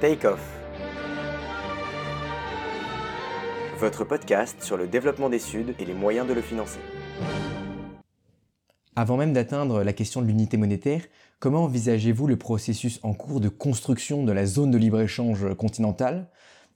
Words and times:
Take 0.00 0.26
Off. 0.26 0.40
Votre 3.78 4.04
podcast 4.04 4.62
sur 4.62 4.78
le 4.78 4.88
développement 4.88 5.28
des 5.28 5.38
Suds 5.38 5.74
et 5.78 5.84
les 5.84 5.92
moyens 5.92 6.26
de 6.26 6.32
le 6.32 6.40
financer. 6.40 6.78
Avant 8.96 9.18
même 9.18 9.34
d'atteindre 9.34 9.82
la 9.82 9.92
question 9.92 10.22
de 10.22 10.26
l'unité 10.26 10.56
monétaire, 10.56 11.02
comment 11.38 11.64
envisagez-vous 11.64 12.26
le 12.26 12.38
processus 12.38 12.98
en 13.02 13.12
cours 13.12 13.40
de 13.40 13.50
construction 13.50 14.24
de 14.24 14.32
la 14.32 14.46
zone 14.46 14.70
de 14.70 14.78
libre-échange 14.78 15.54
continentale, 15.56 16.30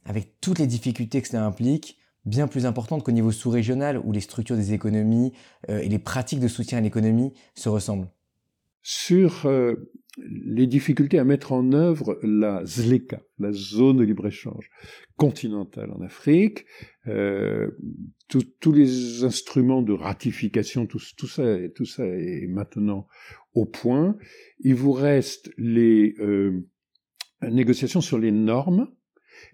avec 0.05 0.39
toutes 0.43 0.59
les 0.59 0.67
difficultés 0.67 1.23
que 1.23 1.29
cela 1.29 1.47
implique, 1.47 1.97
bien 2.27 2.47
plus 2.47 2.67
importantes 2.67 3.05
qu'au 3.05 3.13
niveau 3.13 3.33
sous-régional 3.33 3.99
où 4.05 4.13
les 4.13 4.21
structures 4.21 4.57
des 4.57 4.75
économies 4.75 5.33
euh, 5.71 5.79
et 5.79 5.89
les 5.89 5.99
pratiques 5.99 6.41
de 6.41 6.49
soutien 6.49 6.77
à 6.77 6.83
l'économie 6.83 7.33
se 7.55 7.71
ressemblent? 7.71 8.09
Sur 8.87 9.47
euh, 9.47 9.77
les 10.19 10.67
difficultés 10.67 11.19
à 11.19 11.25
mettre 11.25 11.53
en 11.53 11.73
œuvre 11.73 12.19
la 12.23 12.63
ZLECA, 12.67 13.23
la 13.39 13.51
zone 13.51 13.97
de 13.97 14.05
libre-échange 14.05 14.69
continentale 15.17 15.91
en 15.91 16.03
Afrique, 16.03 16.67
euh, 17.07 17.71
tous 18.29 18.73
les 18.73 19.25
instruments 19.25 19.81
de 19.81 19.95
ratification, 19.95 20.85
tout, 20.87 21.01
tout, 21.17 21.27
ça, 21.27 21.57
tout 21.75 21.87
ça 21.87 22.05
est 22.05 22.47
maintenant 22.47 23.07
au 23.55 23.65
point. 23.65 24.19
Il 24.61 24.75
vous 24.75 24.93
reste 24.93 25.51
les 25.57 26.15
euh, 26.19 26.61
négociations 27.41 28.03
sur 28.03 28.19
les 28.19 28.33
normes. 28.33 28.89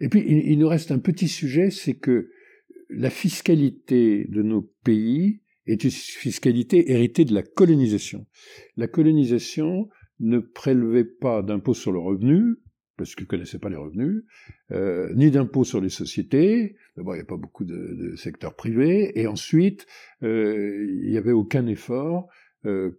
Et 0.00 0.08
puis, 0.08 0.24
il, 0.26 0.50
il 0.50 0.58
nous 0.58 0.68
reste 0.68 0.90
un 0.90 0.98
petit 0.98 1.28
sujet, 1.28 1.70
c'est 1.70 1.94
que 1.94 2.30
la 2.88 3.10
fiscalité 3.10 4.26
de 4.28 4.42
nos 4.42 4.62
pays 4.82 5.40
est 5.66 5.84
une 5.84 5.90
fiscalité 5.90 6.92
héritée 6.92 7.24
de 7.24 7.34
la 7.34 7.42
colonisation. 7.42 8.26
La 8.76 8.88
colonisation 8.88 9.88
ne 10.20 10.38
prélevait 10.38 11.04
pas 11.04 11.42
d'impôt 11.42 11.74
sur 11.74 11.92
le 11.92 11.98
revenu, 11.98 12.56
parce 12.96 13.14
qu'ils 13.14 13.24
ne 13.24 13.28
connaissaient 13.28 13.58
pas 13.58 13.70
les 13.70 13.76
revenus, 13.76 14.24
euh, 14.72 15.10
ni 15.14 15.30
d'impôt 15.30 15.64
sur 15.64 15.80
les 15.80 15.88
sociétés. 15.88 16.76
D'abord, 16.96 17.14
il 17.14 17.18
n'y 17.18 17.22
a 17.22 17.26
pas 17.26 17.36
beaucoup 17.36 17.64
de, 17.64 17.94
de 17.94 18.16
secteur 18.16 18.54
privé. 18.54 19.18
Et 19.18 19.26
ensuite, 19.26 19.86
euh, 20.22 20.86
il 21.02 21.10
n'y 21.10 21.16
avait 21.16 21.32
aucun 21.32 21.66
effort 21.66 22.28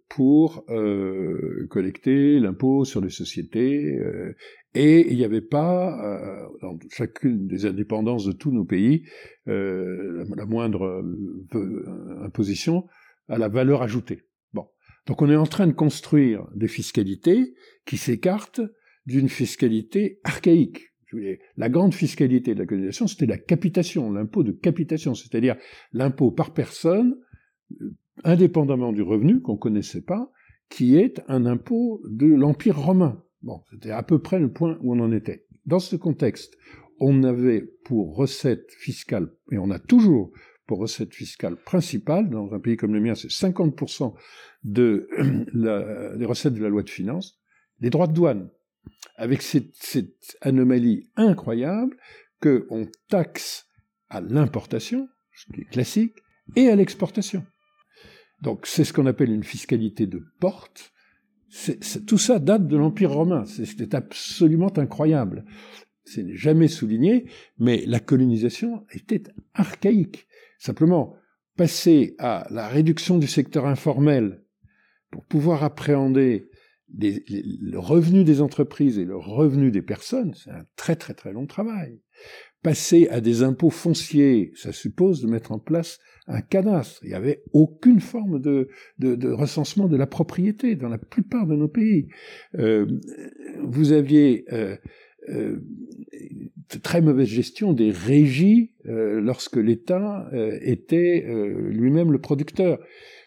pour 0.10 0.66
euh, 0.70 1.68
collecter 1.70 2.40
l'impôt 2.40 2.84
sur 2.84 3.02
les 3.02 3.10
sociétés. 3.10 3.98
Euh, 4.00 4.34
et 4.74 5.12
il 5.12 5.18
n'y 5.18 5.26
avait 5.26 5.42
pas, 5.42 6.00
euh, 6.04 6.48
dans 6.62 6.80
chacune 6.90 7.48
des 7.48 7.66
indépendances 7.66 8.26
de 8.26 8.32
tous 8.32 8.52
nos 8.52 8.66
pays, 8.66 9.04
la, 9.46 10.46
moindre 10.48 11.04
imposition 12.24 12.88
à 13.28 13.38
la 13.38 13.50
valeur 13.50 13.82
ajoutée. 13.82 14.24
Bon. 14.54 14.66
Donc 15.08 15.22
on 15.22 15.30
est 15.30 15.36
en 15.36 15.46
train 15.46 15.68
de 15.68 15.74
construire 15.74 16.48
des 16.56 16.68
fiscalités 16.68 17.54
qui 17.86 17.98
s'écartent 17.98 18.62
d'une 19.06 19.30
fiscalité 19.30 20.20
archaïque. 20.24 20.92
La 21.58 21.68
grande 21.68 21.94
fiscalité 21.94 22.54
de 22.54 22.60
la 22.60 22.66
colonisation, 22.66 23.08
c'était 23.08 23.26
la 23.26 23.38
capitation, 23.38 24.12
l'impôt 24.12 24.44
de 24.44 24.54
capitation, 24.54 25.14
c'est-à-dire 25.14 25.58
l'impôt 25.92 26.32
par 26.32 26.54
personne, 26.54 27.18
euh, 27.82 27.92
indépendamment 28.24 28.92
du 28.92 29.02
revenu 29.02 29.42
qu'on 29.42 29.58
connaissait 29.58 30.02
pas, 30.02 30.32
qui 30.70 30.98
est 30.98 31.22
un 31.28 31.46
impôt 31.46 32.02
de 32.08 32.28
l'Empire 32.28 32.80
romain. 32.80 33.24
C'était 33.72 33.92
à 33.92 34.04
peu 34.04 34.20
près 34.20 34.40
le 34.40 34.52
point 34.52 34.78
où 34.82 34.94
on 34.94 35.00
en 35.00 35.12
était. 35.12 35.46
Dans 35.66 35.80
ce 35.80 35.96
contexte, 35.96 36.56
on 37.00 37.24
avait 37.24 37.62
pour 37.84 38.16
recette 38.16 38.72
fiscale, 38.72 39.34
et 39.52 39.58
on 39.58 39.72
a 39.72 39.80
toujours 39.80 40.32
pour 40.68 40.80
recette 40.80 41.14
fiscale 41.14 41.56
principale, 41.58 42.30
dans 42.30 42.54
un 42.54 42.60
pays 42.60 42.78
comme 42.78 42.94
le 42.94 43.02
mien, 43.02 43.16
c'est 43.16 43.30
50% 43.30 44.14
de 44.64 45.10
des 46.18 46.26
recettes 46.26 46.54
de 46.54 46.62
la 46.62 46.70
loi 46.70 46.84
de 46.84 46.90
finances, 46.90 47.42
les 47.80 47.90
droits 47.90 48.08
de 48.08 48.14
douane 48.14 48.50
avec 49.16 49.42
cette, 49.42 49.76
cette 49.76 50.38
anomalie 50.42 51.10
incroyable 51.16 51.96
qu'on 52.42 52.88
taxe 53.10 53.68
à 54.10 54.22
l'importation, 54.22 55.08
ce 55.34 55.52
qui 55.54 55.62
est 55.62 55.66
classique, 55.66 56.16
et 56.56 56.70
à 56.70 56.76
l'exportation. 56.76 57.46
Donc 58.42 58.66
c'est 58.66 58.84
ce 58.84 58.94
qu'on 58.94 59.06
appelle 59.06 59.32
une 59.32 59.44
fiscalité 59.44 60.08
de 60.08 60.24
porte. 60.40 60.92
Tout 62.08 62.18
ça 62.18 62.40
date 62.40 62.68
de 62.68 62.78
l'Empire 62.78 63.12
romain. 63.12 63.46
C'était 63.46 63.96
absolument 63.96 64.72
incroyable. 64.78 65.46
Ce 66.06 66.22
n'est 66.22 66.36
jamais 66.36 66.68
souligné, 66.68 67.26
mais 67.60 67.84
la 67.86 68.00
colonisation 68.00 68.86
était 68.92 69.24
archaïque. 69.54 70.28
Simplement, 70.60 71.16
passer 71.58 72.16
à 72.20 72.48
la 72.50 72.68
réduction 72.68 73.18
du 73.18 73.28
secteur 73.28 73.66
informel 73.66 74.44
pour 75.12 75.26
pouvoir 75.26 75.64
appréhender 75.64 76.50
le 76.98 77.78
revenu 77.78 78.24
des 78.24 78.42
entreprises 78.42 78.98
et 78.98 79.06
le 79.06 79.18
revenu 79.18 79.72
des 79.72 79.82
personnes, 79.82 80.34
c'est 80.34 80.52
un 80.52 80.66
très 80.76 80.96
très 80.96 81.14
très 81.14 81.32
long 81.32 81.48
travail. 81.48 82.02
Passer 82.64 83.08
à 83.10 83.22
des 83.22 83.42
impôts 83.42 83.72
fonciers, 83.72 84.52
ça 84.56 84.72
suppose 84.72 85.22
de 85.22 85.28
mettre 85.28 85.52
en 85.52 85.60
place 85.60 86.00
un 86.28 86.42
cadastre. 86.42 87.00
Il 87.04 87.10
n'y 87.10 87.16
avait 87.16 87.44
aucune 87.54 88.00
forme 88.00 88.40
de, 88.40 88.70
de, 89.00 89.16
de, 89.16 89.30
recensement 89.32 89.88
de 89.88 89.98
la 89.98 90.06
propriété 90.06 90.76
dans 90.76 90.90
la 90.90 91.00
plupart 91.00 91.48
de 91.48 91.56
nos 91.56 91.68
pays. 91.68 92.08
Euh, 92.60 92.86
vous 93.64 93.92
aviez 93.92 94.46
euh, 94.54 94.78
euh, 95.30 95.60
très 96.84 97.02
mauvaise 97.02 97.28
gestion 97.28 97.74
des 97.74 97.92
régies 97.92 98.74
euh, 98.88 99.20
lorsque 99.22 99.58
l'État 99.58 100.30
euh, 100.34 100.58
était 100.62 101.26
euh, 101.28 101.70
lui-même 101.70 102.12
le 102.12 102.20
producteur. 102.20 102.80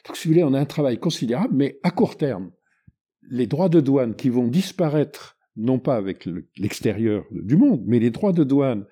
Donc, 0.06 0.16
si 0.16 0.28
vous 0.28 0.34
voulez, 0.34 0.44
on 0.44 0.54
a 0.54 0.60
un 0.60 0.64
travail 0.64 0.98
considérable, 0.98 1.54
mais 1.54 1.78
à 1.82 1.90
court 1.90 2.16
terme 2.16 2.50
les 3.30 3.46
droits 3.46 3.68
de 3.68 3.80
douane 3.80 4.14
qui 4.14 4.28
vont 4.28 4.48
disparaître, 4.48 5.36
non 5.56 5.78
pas 5.78 5.96
avec 5.96 6.28
l'extérieur 6.58 7.24
du 7.30 7.56
monde, 7.56 7.82
mais 7.86 7.98
les 7.98 8.10
droits 8.10 8.32
de 8.32 8.44
douane 8.44 8.84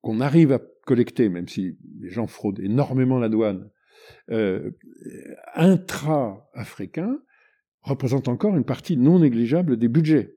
qu'on 0.00 0.20
arrive 0.20 0.52
à 0.52 0.60
collecter, 0.84 1.28
même 1.28 1.48
si 1.48 1.76
les 2.00 2.10
gens 2.10 2.26
fraudent 2.26 2.60
énormément 2.60 3.18
la 3.18 3.28
douane, 3.28 3.70
euh, 4.30 4.70
intra-africains, 5.54 7.18
représentent 7.82 8.28
encore 8.28 8.56
une 8.56 8.64
partie 8.64 8.96
non 8.96 9.18
négligeable 9.18 9.76
des 9.76 9.88
budgets. 9.88 10.36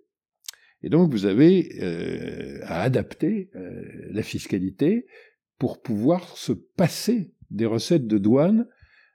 Et 0.83 0.89
donc 0.89 1.11
vous 1.11 1.25
avez 1.25 1.69
euh, 1.81 2.59
à 2.63 2.81
adapter 2.81 3.49
euh, 3.55 3.83
la 4.11 4.23
fiscalité 4.23 5.05
pour 5.57 5.81
pouvoir 5.81 6.37
se 6.37 6.53
passer 6.53 7.33
des 7.49 7.65
recettes 7.65 8.07
de 8.07 8.17
douane 8.17 8.67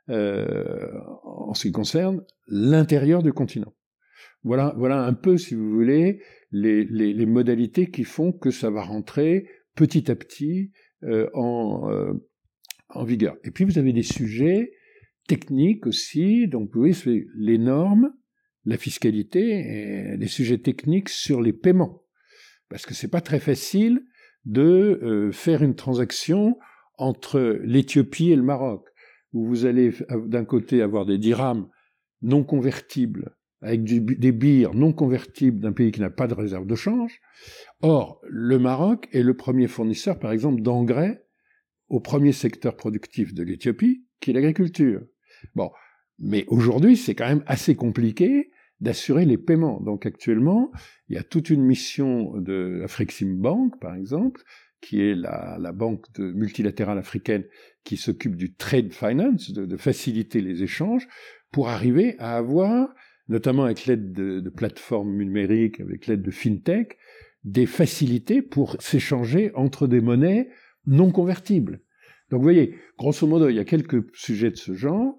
en 0.09 1.53
ce 1.55 1.63
qui 1.67 1.73
concerne 1.73 2.25
l'intérieur 2.47 3.25
du 3.25 3.33
continent. 3.33 3.75
Voilà, 4.45 4.73
voilà 4.77 5.03
un 5.03 5.15
peu, 5.15 5.37
si 5.37 5.57
vous 5.57 5.69
voulez, 5.69 6.23
les, 6.53 7.27
modalités 7.27 7.91
qui 7.91 8.05
font 8.05 8.31
que 8.31 8.53
ça 8.53 8.71
va 8.71 8.83
rentrer 8.83 9.49
petit 9.77 10.11
à 10.11 10.17
petit 10.17 10.73
euh, 11.05 11.29
en, 11.35 11.91
euh, 11.91 12.13
en 12.89 13.05
vigueur. 13.05 13.37
Et 13.45 13.51
puis 13.51 13.65
vous 13.65 13.79
avez 13.79 13.93
des 13.93 14.03
sujets 14.03 14.73
techniques 15.29 15.87
aussi, 15.87 16.49
donc 16.49 16.71
vous 16.73 16.81
voyez, 16.81 17.27
les 17.37 17.59
normes, 17.59 18.13
la 18.65 18.77
fiscalité, 18.79 20.13
et 20.13 20.17
des 20.17 20.27
sujets 20.27 20.59
techniques 20.59 21.09
sur 21.09 21.41
les 21.41 21.53
paiements. 21.53 22.03
Parce 22.69 22.87
que 22.87 22.95
c'est 22.95 23.11
pas 23.11 23.21
très 23.21 23.39
facile 23.39 24.03
de 24.45 25.01
euh, 25.03 25.33
faire 25.33 25.63
une 25.63 25.75
transaction 25.75 26.59
entre 26.99 27.61
l'Éthiopie 27.63 28.31
et 28.31 28.37
le 28.37 28.43
Maroc, 28.43 28.89
où 29.33 29.47
vous 29.47 29.67
allez 29.67 29.93
d'un 30.27 30.45
côté 30.45 30.81
avoir 30.83 31.05
des 31.05 31.19
dirhams 31.19 31.69
non 32.23 32.43
convertibles 32.43 33.36
avec 33.63 33.85
des 33.85 34.33
bires 34.33 34.75
non 34.75 34.93
convertibles 34.93 35.61
d'un 35.61 35.73
pays 35.73 35.91
qui 35.91 36.01
n'a 36.01 36.11
pas 36.11 36.27
de 36.27 36.35
réserve 36.35 36.67
de 36.67 36.75
change. 36.75 37.21
Or, 37.81 38.21
le 38.29 38.59
Maroc 38.59 39.09
est 39.13 39.23
le 39.23 39.35
premier 39.35 39.67
fournisseur, 39.67 40.19
par 40.19 40.33
exemple, 40.33 40.63
d'engrais 40.63 41.25
au 41.89 42.01
premier 42.01 42.33
secteur 42.33 42.77
productif 42.77 43.33
de 43.33 43.43
l'Éthiopie, 43.43 44.05
qui 44.21 44.31
est 44.31 44.35
l'agriculture. 44.35 45.03
Bon, 45.55 45.71
mais 46.19 46.45
aujourd'hui, 46.49 46.97
c'est 46.97 47.15
quand 47.15 47.29
même 47.29 47.45
assez 47.47 47.77
compliqué 47.77 48.51
d'assurer 48.81 49.25
les 49.25 49.39
paiements. 49.39 49.81
Donc 49.81 50.05
actuellement, 50.05 50.71
il 51.09 51.17
y 51.17 51.19
a 51.19 51.23
toute 51.23 51.51
une 51.51 51.63
mission 51.63 52.37
de 52.39 52.83
Afrixim 52.85 53.37
Bank, 53.37 53.81
par 53.81 53.95
exemple, 53.95 54.43
qui 54.83 55.01
est 55.01 55.15
la, 55.15 55.73
banque 55.73 56.07
multilatérale 56.19 56.99
africaine 56.99 57.45
qui 57.85 57.97
s'occupe 57.97 58.37
du 58.37 58.55
trade 58.55 58.93
finance, 58.93 59.53
de 59.53 59.77
faciliter 59.77 60.41
les 60.41 60.63
échanges, 60.63 61.09
pour 61.51 61.69
arriver 61.69 62.17
à 62.19 62.37
avoir 62.37 62.89
notamment 63.29 63.65
avec 63.65 63.87
l'aide 63.87 64.13
de, 64.13 64.41
de, 64.41 64.51
plateformes 64.51 65.17
numériques, 65.17 65.81
avec 65.81 66.07
l'aide 66.07 66.23
de 66.23 66.31
fintech, 66.31 66.99
des 67.45 67.67
facilités 67.67 68.43
pour 68.43 68.81
s'échanger 68.81 69.53
entre 69.55 69.87
des 69.87 70.01
monnaies 70.01 70.49
non 70.87 71.11
convertibles. 71.11 71.81
Donc 72.31 72.41
vous 72.41 72.45
voyez, 72.45 72.77
grosso 72.99 73.27
modo, 73.27 73.49
il 73.49 73.57
y 73.57 73.61
a 73.61 73.65
quelques 73.65 74.05
sujets 74.15 74.51
de 74.51 74.57
ce 74.57 74.75
genre 74.75 75.17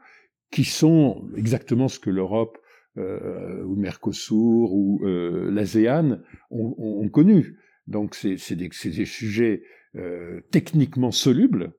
qui 0.52 0.64
sont 0.64 1.30
exactement 1.36 1.88
ce 1.88 2.00
que 2.00 2.10
l'Europe 2.10 2.58
euh, 2.98 3.64
ou 3.64 3.76
Mercosur 3.76 4.74
ou 4.74 5.02
euh, 5.06 5.52
l'ASEAN 5.52 6.20
ont, 6.50 6.76
ont, 6.78 7.02
ont, 7.04 7.10
connu. 7.10 7.58
Donc 7.86 8.16
c'est 8.16 8.56
des, 8.56 8.70
des, 8.70 9.06
sujets 9.06 9.64
euh, 9.96 10.42
techniquement 10.52 11.12
solubles. 11.12 11.74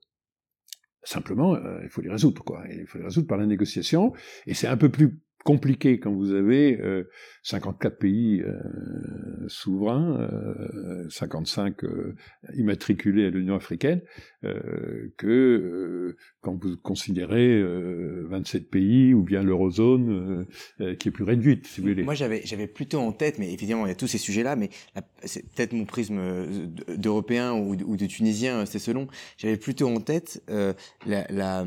Simplement, 1.03 1.55
euh, 1.55 1.81
il 1.83 1.89
faut 1.89 2.01
les 2.01 2.11
résoudre, 2.11 2.43
quoi. 2.45 2.65
Il 2.71 2.87
faut 2.87 2.99
les 2.99 3.05
résoudre 3.05 3.27
par 3.27 3.39
la 3.39 3.47
négociation, 3.47 4.13
et 4.47 4.55
c'est 4.55 4.67
un 4.67 4.77
peu 4.77 4.89
plus 4.89 5.21
compliqué 5.49 5.99
quand 5.99 6.13
vous 6.13 6.33
avez 6.33 6.79
54 7.43 7.99
pays 7.99 8.45
souverains, 9.47 10.29
55 11.09 11.77
immatriculés 12.55 13.25
à 13.25 13.31
l'Union 13.31 13.55
africaine, 13.55 14.03
que 14.43 16.15
quand 16.43 16.63
vous 16.63 16.77
considérez 16.77 17.63
27 18.29 18.69
pays 18.69 19.15
ou 19.15 19.23
bien 19.23 19.43
l'eurozone 19.43 20.47
qui 20.99 21.09
est 21.09 21.13
plus 21.13 21.25
réduite, 21.25 21.67
si 21.67 21.81
vous 21.81 21.89
voulez. 21.89 22.03
Moi, 22.03 22.13
j'avais 22.13 22.43
j'avais 22.45 22.67
plutôt 22.67 22.99
en 22.99 23.13
tête, 23.13 23.39
mais 23.39 23.51
évidemment, 23.51 23.87
il 23.87 23.89
y 23.89 23.93
a 23.93 23.97
tous 23.97 24.07
ces 24.07 24.19
sujets-là, 24.19 24.55
mais 24.55 24.69
c'est 25.25 25.49
peut-être 25.55 25.73
mon 25.73 25.87
prisme 25.87 26.21
d'Européen 26.95 27.55
ou, 27.55 27.75
ou, 27.87 27.97
de 27.97 28.05
Tunisien, 28.05 28.67
c'est 28.67 28.79
selon. 28.79 29.09
J'avais 29.39 29.57
plutôt 29.57 29.89
en 29.89 30.01
tête 30.01 30.43
la, 31.07 31.27
la 31.31 31.65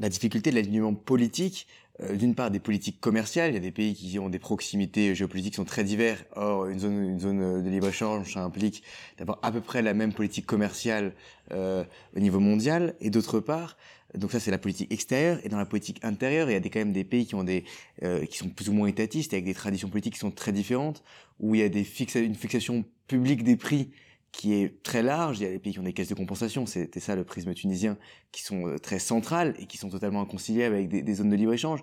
la 0.00 0.08
difficulté 0.08 0.50
de 0.50 0.56
l'alignement 0.56 0.94
politique, 0.94 1.68
euh, 1.68 1.79
d'une 2.14 2.34
part 2.34 2.50
des 2.50 2.60
politiques 2.60 3.00
commerciales, 3.00 3.50
il 3.50 3.54
y 3.54 3.58
a 3.58 3.60
des 3.60 3.70
pays 3.70 3.94
qui 3.94 4.18
ont 4.18 4.30
des 4.30 4.38
proximités 4.38 5.14
géopolitiques 5.14 5.52
qui 5.52 5.56
sont 5.56 5.64
très 5.64 5.84
divers. 5.84 6.24
Or, 6.34 6.66
une 6.66 6.78
zone, 6.78 7.04
une 7.04 7.20
zone 7.20 7.42
euh, 7.42 7.60
de 7.60 7.68
libre-échange, 7.68 8.32
ça 8.32 8.42
implique 8.42 8.82
d'avoir 9.18 9.38
à 9.42 9.52
peu 9.52 9.60
près 9.60 9.82
la 9.82 9.92
même 9.92 10.12
politique 10.12 10.46
commerciale 10.46 11.12
euh, 11.52 11.84
au 12.16 12.20
niveau 12.20 12.40
mondial. 12.40 12.94
Et 13.00 13.10
d'autre 13.10 13.40
part, 13.40 13.76
donc 14.14 14.32
ça 14.32 14.40
c'est 14.40 14.50
la 14.50 14.58
politique 14.58 14.90
extérieure. 14.92 15.38
Et 15.44 15.48
dans 15.48 15.58
la 15.58 15.66
politique 15.66 16.02
intérieure, 16.02 16.48
il 16.48 16.54
y 16.54 16.56
a 16.56 16.60
des, 16.60 16.70
quand 16.70 16.80
même 16.80 16.92
des 16.92 17.04
pays 17.04 17.26
qui 17.26 17.34
ont 17.34 17.44
des 17.44 17.64
euh, 18.02 18.24
qui 18.24 18.38
sont 18.38 18.48
plus 18.48 18.68
ou 18.70 18.72
moins 18.72 18.88
étatistes, 18.88 19.34
avec 19.34 19.44
des 19.44 19.54
traditions 19.54 19.88
politiques 19.88 20.14
qui 20.14 20.20
sont 20.20 20.30
très 20.30 20.52
différentes, 20.52 21.02
où 21.38 21.54
il 21.54 21.60
y 21.60 21.64
a 21.64 21.68
des 21.68 21.84
fixa 21.84 22.20
une 22.20 22.34
fixation 22.34 22.84
publique 23.08 23.44
des 23.44 23.56
prix 23.56 23.90
qui 24.32 24.54
est 24.54 24.82
très 24.82 25.02
large. 25.02 25.38
Il 25.40 25.42
y 25.42 25.46
a 25.46 25.50
des 25.50 25.58
pays 25.58 25.72
qui 25.72 25.78
ont 25.78 25.84
des 25.84 25.92
caisses 25.92 26.08
de 26.08 26.14
compensation, 26.14 26.66
c'était 26.66 27.00
ça 27.00 27.16
le 27.16 27.24
prisme 27.24 27.52
tunisien, 27.54 27.96
qui 28.32 28.42
sont 28.42 28.66
euh, 28.66 28.78
très 28.78 28.98
centrales 28.98 29.54
et 29.58 29.66
qui 29.66 29.76
sont 29.76 29.90
totalement 29.90 30.22
inconciliables 30.22 30.74
avec 30.74 30.88
des, 30.88 31.14
zones 31.14 31.30
de 31.30 31.36
libre-échange. 31.36 31.80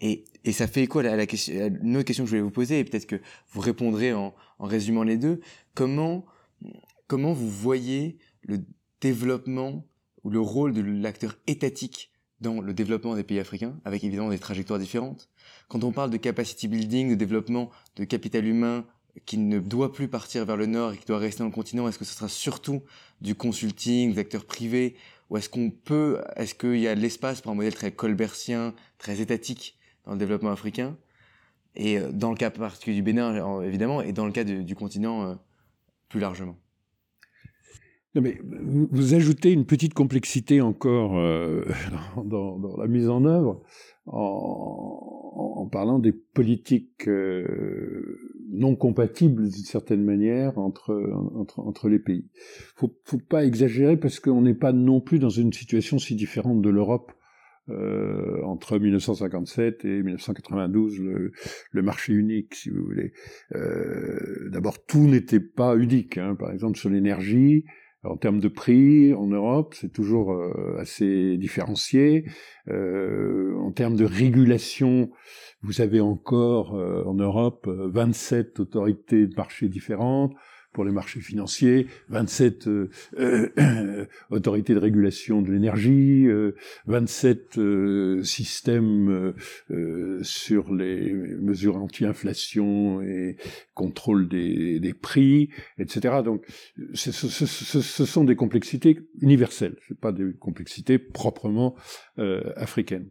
Et, 0.00 0.24
et, 0.44 0.52
ça 0.52 0.66
fait 0.66 0.82
écho 0.82 1.00
à, 1.00 1.02
la, 1.02 1.26
question, 1.26 1.54
à 1.60 1.66
une 1.66 1.96
autre 1.96 2.04
question 2.04 2.24
que 2.24 2.30
je 2.30 2.36
voulais 2.36 2.42
vous 2.42 2.50
poser, 2.50 2.78
et 2.78 2.84
peut-être 2.84 3.06
que 3.06 3.20
vous 3.50 3.60
répondrez 3.60 4.12
en, 4.12 4.34
en, 4.58 4.66
résumant 4.66 5.02
les 5.02 5.16
deux. 5.16 5.40
Comment, 5.74 6.24
comment 7.06 7.32
vous 7.32 7.50
voyez 7.50 8.18
le 8.42 8.64
développement 9.00 9.84
ou 10.24 10.30
le 10.30 10.40
rôle 10.40 10.72
de 10.72 10.80
l'acteur 10.80 11.36
étatique 11.46 12.10
dans 12.40 12.60
le 12.60 12.72
développement 12.72 13.16
des 13.16 13.24
pays 13.24 13.40
africains, 13.40 13.78
avec 13.84 14.04
évidemment 14.04 14.30
des 14.30 14.38
trajectoires 14.38 14.78
différentes? 14.78 15.28
Quand 15.68 15.82
on 15.82 15.92
parle 15.92 16.10
de 16.10 16.16
capacity 16.16 16.68
building, 16.68 17.10
de 17.10 17.14
développement 17.16 17.70
de 17.96 18.04
capital 18.04 18.46
humain, 18.46 18.86
qui 19.26 19.38
ne 19.38 19.58
doit 19.58 19.92
plus 19.92 20.08
partir 20.08 20.44
vers 20.44 20.56
le 20.56 20.66
nord 20.66 20.92
et 20.92 20.98
qui 20.98 21.06
doit 21.06 21.18
rester 21.18 21.40
dans 21.40 21.46
le 21.46 21.54
continent 21.54 21.88
Est-ce 21.88 21.98
que 21.98 22.04
ce 22.04 22.14
sera 22.14 22.28
surtout 22.28 22.82
du 23.20 23.34
consulting, 23.34 24.14
des 24.14 24.18
acteurs 24.20 24.44
privés 24.44 24.96
Ou 25.30 25.36
est-ce 25.36 25.48
qu'on 25.48 25.70
peut, 25.70 26.20
est-ce 26.36 26.54
qu'il 26.54 26.78
y 26.78 26.88
a 26.88 26.94
de 26.94 27.00
l'espace 27.00 27.40
pour 27.40 27.52
un 27.52 27.54
modèle 27.54 27.74
très 27.74 27.92
colbertien, 27.92 28.74
très 28.98 29.20
étatique 29.20 29.76
dans 30.04 30.12
le 30.12 30.18
développement 30.18 30.50
africain? 30.50 30.96
Et 31.74 31.98
euh, 31.98 32.10
dans 32.12 32.30
le 32.30 32.36
cas 32.36 32.50
particulier 32.50 32.96
du 32.96 33.02
Bénin, 33.02 33.62
évidemment, 33.62 34.02
et 34.02 34.12
dans 34.12 34.26
le 34.26 34.32
cas 34.32 34.44
du 34.44 34.74
continent 34.74 35.24
euh, 35.24 35.34
plus 36.08 36.20
largement. 36.20 36.56
Mais 38.14 38.40
vous, 38.42 39.14
ajoutez 39.14 39.52
une 39.52 39.64
petite 39.66 39.94
complexité 39.94 40.60
encore 40.60 41.18
euh, 41.18 41.64
dans, 42.24 42.58
la 42.76 42.86
mise 42.86 43.08
en 43.08 43.24
œuvre 43.24 43.62
en 45.38 45.66
parlant 45.66 45.98
des 45.98 46.12
politiques 46.12 47.08
euh, 47.08 48.18
non 48.50 48.74
compatibles 48.74 49.48
d'une 49.48 49.64
certaine 49.64 50.04
manière 50.04 50.58
entre, 50.58 50.94
entre, 51.34 51.60
entre 51.60 51.88
les 51.88 51.98
pays. 51.98 52.26
Faut, 52.76 52.92
faut 53.04 53.18
pas 53.18 53.44
exagérer 53.44 53.96
parce 53.96 54.20
qu'on 54.20 54.42
n'est 54.42 54.54
pas 54.54 54.72
non 54.72 55.00
plus 55.00 55.18
dans 55.18 55.30
une 55.30 55.52
situation 55.52 55.98
si 55.98 56.16
différente 56.16 56.60
de 56.60 56.70
l'Europe 56.70 57.12
euh, 57.70 58.42
entre 58.44 58.78
1957 58.78 59.84
et 59.84 60.02
1992, 60.02 61.00
le, 61.00 61.32
le, 61.70 61.82
marché 61.82 62.14
unique, 62.14 62.54
si 62.54 62.70
vous 62.70 62.82
voulez. 62.82 63.12
Euh, 63.54 64.48
D'abord, 64.50 64.82
tout 64.86 65.06
n'était 65.06 65.40
pas 65.40 65.76
unique. 65.76 66.16
Hein. 66.16 66.34
Par 66.34 66.50
exemple, 66.50 66.78
sur 66.78 66.88
l'énergie, 66.88 67.66
en 68.04 68.16
termes 68.16 68.40
de 68.40 68.48
prix, 68.48 69.12
en 69.12 69.26
Europe, 69.26 69.74
c'est 69.74 69.92
toujours 69.92 70.32
euh, 70.32 70.76
assez 70.78 71.36
différencié. 71.36 72.26
Euh, 72.68 73.56
en 73.58 73.72
termes 73.72 73.96
de 73.96 74.04
régulation, 74.04 75.10
vous 75.62 75.80
avez 75.80 76.00
encore 76.00 76.76
euh, 76.76 77.02
en 77.04 77.14
Europe 77.14 77.66
27 77.68 78.60
autorités 78.60 79.26
de 79.26 79.34
marché 79.36 79.68
différentes 79.68 80.32
pour 80.78 80.84
les 80.84 80.92
marchés 80.92 81.18
financiers, 81.18 81.88
27 82.08 82.68
euh, 82.68 82.88
euh, 83.18 84.06
autorités 84.30 84.74
de 84.74 84.78
régulation 84.78 85.42
de 85.42 85.50
l'énergie, 85.50 86.24
euh, 86.28 86.54
27 86.86 87.58
euh, 87.58 88.22
systèmes 88.22 89.34
euh, 89.72 90.22
sur 90.22 90.72
les 90.72 91.12
mesures 91.12 91.78
anti-inflation 91.78 93.02
et 93.02 93.38
contrôle 93.74 94.28
des, 94.28 94.78
des, 94.78 94.94
prix, 94.94 95.50
etc. 95.80 96.22
Donc, 96.24 96.46
ce, 96.94 97.10
ce, 97.10 97.26
ce, 97.26 97.80
ce, 97.80 98.04
sont 98.04 98.22
des 98.22 98.36
complexités 98.36 99.00
universelles, 99.20 99.78
c'est 99.88 99.98
pas 99.98 100.12
des 100.12 100.32
complexités 100.38 101.00
proprement 101.00 101.74
africaines. 102.54 103.10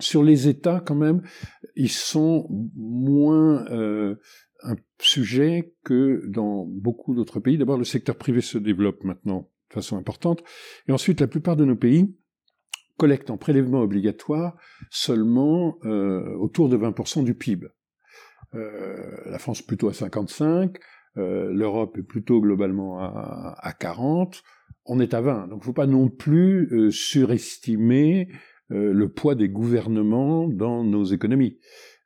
Sur 0.00 0.22
les 0.22 0.48
États, 0.48 0.80
quand 0.80 0.94
même, 0.96 1.22
ils 1.76 1.88
sont 1.88 2.46
moins 2.76 3.64
un 4.62 4.76
sujet 5.00 5.74
que 5.84 6.22
dans 6.26 6.64
beaucoup 6.64 7.14
d'autres 7.14 7.40
pays. 7.40 7.58
D'abord, 7.58 7.78
le 7.78 7.84
secteur 7.84 8.16
privé 8.16 8.40
se 8.40 8.58
développe 8.58 9.04
maintenant 9.04 9.50
de 9.70 9.74
façon 9.74 9.96
importante. 9.96 10.42
Et 10.88 10.92
ensuite, 10.92 11.20
la 11.20 11.26
plupart 11.26 11.56
de 11.56 11.64
nos 11.64 11.76
pays 11.76 12.14
collectent 12.96 13.30
en 13.30 13.38
prélèvement 13.38 13.80
obligatoire 13.80 14.56
seulement 14.90 15.78
euh, 15.84 16.34
autour 16.36 16.68
de 16.68 16.76
20% 16.76 17.24
du 17.24 17.34
PIB. 17.34 17.68
Euh, 18.54 19.16
la 19.26 19.38
France 19.38 19.62
plutôt 19.62 19.88
à 19.88 19.94
55, 19.94 20.76
euh, 21.16 21.52
l'Europe 21.52 21.96
est 21.98 22.02
plutôt 22.02 22.40
globalement 22.40 23.00
à, 23.00 23.56
à, 23.58 23.72
40, 23.72 24.42
on 24.86 25.00
est 25.00 25.14
à 25.14 25.20
20. 25.20 25.48
Donc 25.48 25.58
il 25.58 25.60
ne 25.60 25.64
faut 25.64 25.72
pas 25.72 25.86
non 25.86 26.08
plus 26.08 26.68
euh, 26.72 26.90
surestimer 26.90 28.28
le 28.72 29.08
poids 29.08 29.34
des 29.34 29.48
gouvernements 29.48 30.46
dans 30.46 30.84
nos 30.84 31.02
économies. 31.02 31.58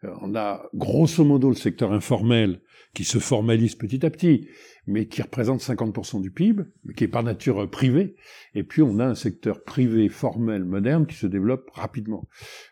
Euh, 0.04 0.14
on 0.20 0.34
a 0.34 0.68
grosso 0.74 1.24
modo 1.24 1.48
le 1.48 1.54
secteur 1.54 1.92
informel 1.92 2.60
qui 2.94 3.04
se 3.04 3.18
formalise 3.18 3.74
petit 3.74 4.04
à 4.06 4.10
petit, 4.10 4.48
mais 4.86 5.06
qui 5.06 5.22
représente 5.22 5.60
50% 5.60 6.20
du 6.20 6.30
PIB, 6.30 6.64
mais 6.84 6.94
qui 6.94 7.04
est 7.04 7.08
par 7.08 7.22
nature 7.22 7.68
privé. 7.68 8.14
Et 8.54 8.62
puis 8.62 8.82
on 8.82 8.98
a 8.98 9.04
un 9.04 9.14
secteur 9.14 9.64
privé 9.64 10.08
formel 10.08 10.64
moderne 10.64 11.06
qui 11.06 11.16
se 11.16 11.26
développe 11.26 11.70
rapidement. 11.70 12.28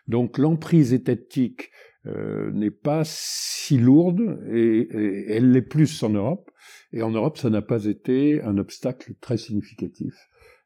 Donc 0.07 0.37
l'emprise 0.37 0.93
étatique 0.93 1.71
euh, 2.05 2.51
n'est 2.51 2.71
pas 2.71 3.03
si 3.05 3.77
lourde 3.77 4.41
et, 4.51 4.79
et 4.79 5.31
elle 5.31 5.51
l'est 5.51 5.61
plus 5.61 6.03
en 6.03 6.09
Europe. 6.09 6.51
Et 6.93 7.01
en 7.01 7.09
Europe, 7.09 7.37
ça 7.37 7.49
n'a 7.49 7.63
pas 7.63 7.85
été 7.85 8.41
un 8.43 8.57
obstacle 8.57 9.13
très 9.19 9.37
significatif. 9.37 10.13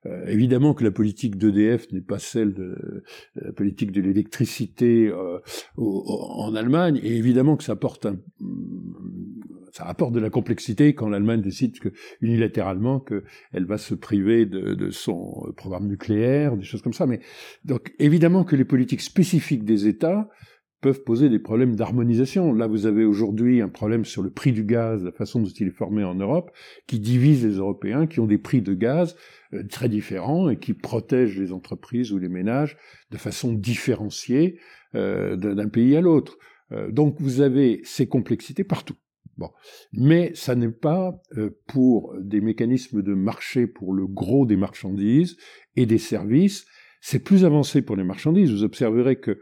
Euh, 0.06 0.26
évidemment 0.28 0.74
que 0.74 0.84
la 0.84 0.92
politique 0.92 1.38
d'EDF 1.38 1.92
n'est 1.92 2.02
pas 2.02 2.20
celle 2.20 2.54
de 2.54 3.04
la 3.36 3.52
politique 3.52 3.92
de 3.92 4.02
l'électricité 4.02 5.08
euh, 5.08 5.40
en 5.78 6.54
Allemagne, 6.56 7.00
et 7.04 7.18
évidemment 7.18 7.58
que 7.58 7.64
ça 7.64 7.74
apporte 7.74 8.06
un, 8.06 8.18
ça 9.72 9.86
apporte 9.86 10.14
de 10.14 10.20
la 10.20 10.30
complexité 10.30 10.94
quand 10.94 11.10
l'Allemagne 11.10 11.42
décide 11.42 11.80
que, 11.80 11.90
unilatéralement 12.22 13.00
qu'elle 13.00 13.66
va 13.66 13.78
se 13.78 13.96
priver 13.96 14.46
de, 14.46 14.76
de, 14.76 14.90
son 14.92 15.52
programme 15.56 15.88
nucléaire, 15.88 16.58
des 16.58 16.64
choses 16.64 16.82
comme 16.82 16.94
ça. 16.94 17.06
Mais 17.06 17.20
donc 17.66 17.94
évidemment 18.00 18.44
que 18.44 18.56
les 18.56 18.66
politiques 18.66 19.02
spécifiques 19.02 19.66
des 19.66 19.88
États 19.88 20.30
peuvent 20.82 21.04
poser 21.04 21.30
des 21.30 21.40
problèmes 21.40 21.76
d'harmonisation. 21.76 22.54
Là, 22.54 22.68
vous 22.68 22.86
avez 22.86 23.04
aujourd'hui 23.04 23.62
un 23.62 23.70
problème 23.70 24.06
sur 24.06 24.22
le 24.22 24.30
prix 24.30 24.52
du 24.52 24.64
gaz, 24.64 25.04
la 25.04 25.12
façon 25.12 25.42
dont 25.42 25.50
il 25.50 25.68
est 25.68 25.72
formé 25.72 26.04
en 26.04 26.16
Europe, 26.16 26.52
qui 26.86 27.00
divise 27.00 27.46
les 27.46 27.56
Européens, 27.56 28.08
qui 28.08 28.20
ont 28.20 28.28
des 28.28 28.38
prix 28.38 28.62
de 28.62 28.74
gaz 28.74 29.16
euh, 29.54 29.64
très 29.68 29.90
différents 29.90 30.50
et 30.50 30.58
qui 30.58 30.74
protègent 30.74 31.40
les 31.40 31.52
entreprises 31.52 32.12
ou 32.12 32.20
les 32.20 32.30
ménages 32.30 32.78
de 33.12 33.18
façon 33.18 33.54
différenciée 33.54 34.60
euh, 34.96 35.36
d'un 35.36 35.70
pays 35.70 35.96
à 35.96 36.02
l'autre. 36.02 36.38
Euh, 36.72 36.92
donc, 36.92 37.16
vous 37.20 37.42
avez 37.42 37.82
ces 37.84 38.08
complexités 38.08 38.64
partout. 38.64 38.96
Bon. 39.38 39.52
Mais 39.94 40.32
ça 40.34 40.56
n'est 40.56 40.72
pas 40.72 41.22
euh, 41.38 41.52
pour 41.68 42.16
des 42.20 42.42
mécanismes 42.42 43.04
de 43.04 43.14
marché 43.14 43.68
pour 43.68 43.94
le 43.94 44.08
gros 44.08 44.46
des 44.46 44.58
marchandises 44.58 45.38
et 45.76 45.86
des 45.86 46.00
services. 46.00 46.66
C'est 47.02 47.24
plus 47.24 47.46
avancé 47.46 47.82
pour 47.82 47.96
les 47.96 48.04
marchandises. 48.04 48.52
Vous 48.52 48.64
observerez 48.64 49.18
que 49.18 49.40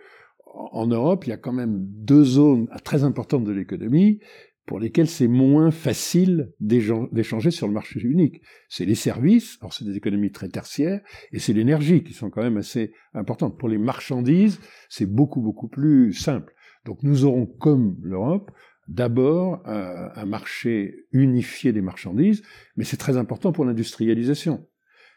en 0.55 0.87
Europe, 0.87 1.25
il 1.25 1.29
y 1.29 1.33
a 1.33 1.37
quand 1.37 1.53
même 1.53 1.85
deux 1.87 2.23
zones 2.23 2.67
très 2.83 3.03
importantes 3.03 3.43
de 3.43 3.51
l'économie 3.51 4.19
pour 4.65 4.79
lesquelles 4.79 5.07
c'est 5.07 5.27
moins 5.27 5.69
facile 5.69 6.51
d'échanger 6.59 7.51
sur 7.51 7.67
le 7.67 7.73
marché 7.73 7.99
unique. 7.99 8.41
C'est 8.67 8.85
les 8.85 8.95
services, 8.95 9.57
alors 9.61 9.73
c'est 9.73 9.85
des 9.85 9.95
économies 9.95 10.31
très 10.31 10.49
tertiaires, 10.49 11.01
et 11.31 11.39
c'est 11.39 11.53
l'énergie 11.53 12.03
qui 12.03 12.13
sont 12.13 12.31
quand 12.31 12.41
même 12.41 12.57
assez 12.57 12.91
importantes. 13.13 13.59
Pour 13.59 13.69
les 13.69 13.77
marchandises, 13.77 14.59
c'est 14.89 15.05
beaucoup, 15.05 15.41
beaucoup 15.41 15.67
plus 15.67 16.13
simple. 16.13 16.53
Donc 16.83 17.03
nous 17.03 17.25
aurons, 17.25 17.45
comme 17.45 17.97
l'Europe, 18.01 18.49
d'abord 18.87 19.61
un, 19.65 20.11
un 20.15 20.25
marché 20.25 20.95
unifié 21.11 21.71
des 21.71 21.81
marchandises, 21.81 22.41
mais 22.75 22.85
c'est 22.85 22.97
très 22.97 23.17
important 23.17 23.51
pour 23.51 23.65
l'industrialisation. 23.65 24.67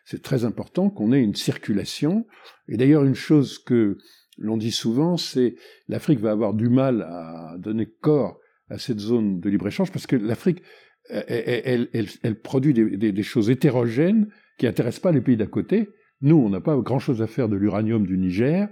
C'est 0.04 0.22
très 0.22 0.44
important 0.46 0.88
qu'on 0.88 1.12
ait 1.12 1.22
une 1.22 1.34
circulation. 1.34 2.26
Et 2.66 2.78
d'ailleurs, 2.78 3.04
une 3.04 3.14
chose 3.14 3.58
que 3.58 3.98
l'on 4.38 4.56
dit 4.56 4.72
souvent, 4.72 5.16
c'est 5.16 5.56
l'Afrique 5.88 6.20
va 6.20 6.30
avoir 6.30 6.54
du 6.54 6.68
mal 6.68 7.02
à 7.02 7.56
donner 7.58 7.86
corps 7.86 8.38
à 8.70 8.78
cette 8.78 9.00
zone 9.00 9.40
de 9.40 9.50
libre-échange 9.50 9.92
parce 9.92 10.06
que 10.06 10.16
l'Afrique, 10.16 10.62
elle, 11.08 11.88
elle, 12.22 12.40
produit 12.40 12.74
des, 12.74 13.22
choses 13.22 13.50
hétérogènes 13.50 14.28
qui 14.58 14.66
intéressent 14.66 15.00
pas 15.00 15.12
les 15.12 15.20
pays 15.20 15.36
d'à 15.36 15.46
côté. 15.46 15.88
Nous, 16.20 16.36
on 16.36 16.50
n'a 16.50 16.60
pas 16.60 16.76
grand-chose 16.76 17.22
à 17.22 17.26
faire 17.26 17.48
de 17.48 17.56
l'uranium 17.56 18.06
du 18.06 18.18
Niger, 18.18 18.68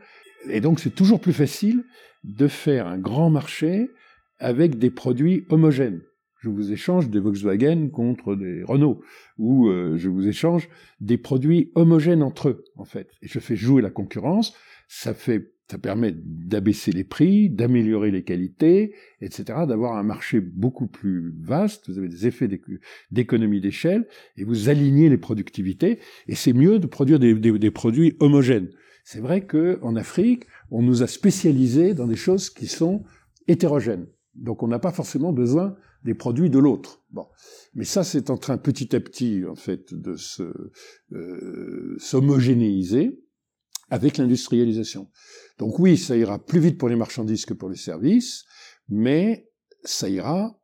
et 0.48 0.60
donc 0.60 0.80
c'est 0.80 0.94
toujours 0.94 1.20
plus 1.20 1.32
facile 1.32 1.84
de 2.24 2.48
faire 2.48 2.86
un 2.86 2.98
grand 2.98 3.30
marché 3.30 3.88
avec 4.38 4.78
des 4.78 4.90
produits 4.90 5.44
homogènes. 5.48 6.02
Je 6.40 6.50
vous 6.50 6.72
échange 6.72 7.08
des 7.08 7.18
Volkswagen 7.18 7.88
contre 7.88 8.34
des 8.34 8.62
Renault, 8.62 9.00
ou 9.38 9.68
euh, 9.68 9.96
je 9.96 10.08
vous 10.08 10.28
échange 10.28 10.68
des 11.00 11.16
produits 11.16 11.72
homogènes 11.74 12.22
entre 12.22 12.50
eux, 12.50 12.64
en 12.76 12.84
fait. 12.84 13.08
Et 13.22 13.28
je 13.28 13.38
fais 13.38 13.56
jouer 13.56 13.80
la 13.80 13.90
concurrence, 13.90 14.54
ça 14.88 15.14
fait 15.14 15.52
ça 15.70 15.78
permet 15.78 16.14
d'abaisser 16.16 16.92
les 16.92 17.02
prix, 17.02 17.50
d'améliorer 17.50 18.12
les 18.12 18.22
qualités, 18.22 18.94
etc., 19.20 19.60
d'avoir 19.66 19.96
un 19.96 20.04
marché 20.04 20.40
beaucoup 20.40 20.86
plus 20.86 21.34
vaste, 21.40 21.90
vous 21.90 21.98
avez 21.98 22.08
des 22.08 22.26
effets 22.26 22.48
d'économie 23.10 23.60
d'échelle, 23.60 24.06
et 24.36 24.44
vous 24.44 24.68
alignez 24.68 25.08
les 25.08 25.18
productivités, 25.18 25.98
et 26.28 26.36
c'est 26.36 26.52
mieux 26.52 26.78
de 26.78 26.86
produire 26.86 27.18
des, 27.18 27.70
produits 27.72 28.16
homogènes. 28.20 28.70
C'est 29.04 29.20
vrai 29.20 29.44
qu'en 29.44 29.96
Afrique, 29.96 30.44
on 30.70 30.82
nous 30.82 31.02
a 31.02 31.08
spécialisés 31.08 31.94
dans 31.94 32.06
des 32.06 32.16
choses 32.16 32.48
qui 32.48 32.66
sont 32.66 33.04
hétérogènes. 33.48 34.06
Donc 34.34 34.62
on 34.62 34.68
n'a 34.68 34.78
pas 34.78 34.92
forcément 34.92 35.32
besoin 35.32 35.76
des 36.04 36.14
produits 36.14 36.50
de 36.50 36.58
l'autre. 36.58 37.02
Bon, 37.10 37.26
mais 37.74 37.84
ça 37.84 38.04
c'est 38.04 38.30
en 38.30 38.36
train 38.36 38.58
petit 38.58 38.94
à 38.94 39.00
petit 39.00 39.44
en 39.48 39.54
fait 39.54 39.94
de 39.94 40.14
se 40.14 40.42
euh, 41.12 41.96
s'homogénéiser 41.98 43.25
avec 43.88 44.18
l'industrialisation. 44.18 45.08
Donc 45.58 45.78
oui, 45.78 45.96
ça 45.96 46.16
ira 46.16 46.38
plus 46.38 46.60
vite 46.60 46.78
pour 46.78 46.88
les 46.88 46.96
marchandises 46.96 47.46
que 47.46 47.54
pour 47.54 47.68
les 47.68 47.76
services, 47.76 48.44
mais 48.88 49.48
ça 49.84 50.08
ira 50.08 50.60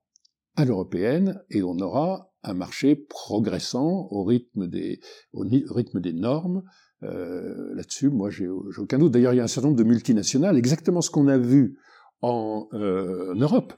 à 0.56 0.64
l'européenne 0.64 1.42
et 1.50 1.62
on 1.62 1.78
aura 1.78 2.32
un 2.42 2.54
marché 2.54 2.96
progressant 2.96 4.08
au 4.10 4.24
rythme 4.24 4.66
des, 4.66 5.00
au 5.32 5.42
rythme 5.42 6.00
des 6.00 6.12
normes. 6.12 6.62
Euh, 7.04 7.74
Là-dessus, 7.74 8.10
moi, 8.10 8.30
j'ai 8.30 8.48
aucun 8.48 8.98
doute. 8.98 9.12
D'ailleurs, 9.12 9.32
il 9.32 9.36
y 9.36 9.40
a 9.40 9.44
un 9.44 9.48
certain 9.48 9.68
nombre 9.68 9.78
de 9.78 9.84
multinationales, 9.88 10.56
exactement 10.56 11.00
ce 11.00 11.10
qu'on 11.10 11.28
a 11.28 11.38
vu 11.38 11.78
en, 12.20 12.68
euh, 12.74 13.34
Europe. 13.34 13.74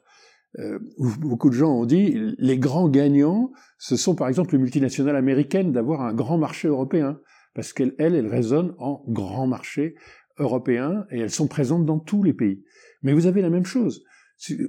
Euh, 0.59 0.79
beaucoup 0.99 1.51
de 1.51 1.55
gens 1.55 1.73
ont 1.73 1.85
dit 1.85 2.17
les 2.39 2.59
grands 2.59 2.89
gagnants, 2.89 3.51
ce 3.77 3.97
sont 3.97 4.15
par 4.15 4.29
exemple 4.29 4.53
les 4.53 4.61
multinationales 4.61 5.17
américaines 5.17 5.73
d'avoir 5.73 6.03
un 6.03 6.15
grand 6.15 6.39
marché 6.39 6.69
européen, 6.69 7.19
parce 7.55 7.73
qu'elles, 7.73 7.95
elles, 7.99 8.15
elles 8.15 8.27
résonnent 8.27 8.75
en 8.79 9.05
grand 9.09 9.47
marché 9.47 9.95
européens 10.39 11.07
et 11.11 11.21
elles 11.21 11.31
sont 11.31 11.47
présentes 11.49 11.87
dans 11.87 11.99
tous 11.99 12.23
les 12.23 12.35
pays. 12.35 12.65
Mais 13.03 13.13
vous 13.13 13.27
avez 13.27 13.43
la 13.43 13.51
même 13.51 13.67
chose. 13.67 14.05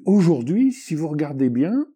Aujourd'hui, 0.06 0.72
si 0.72 0.96
vous 0.96 1.08
regardez 1.08 1.50
bien, 1.50 1.88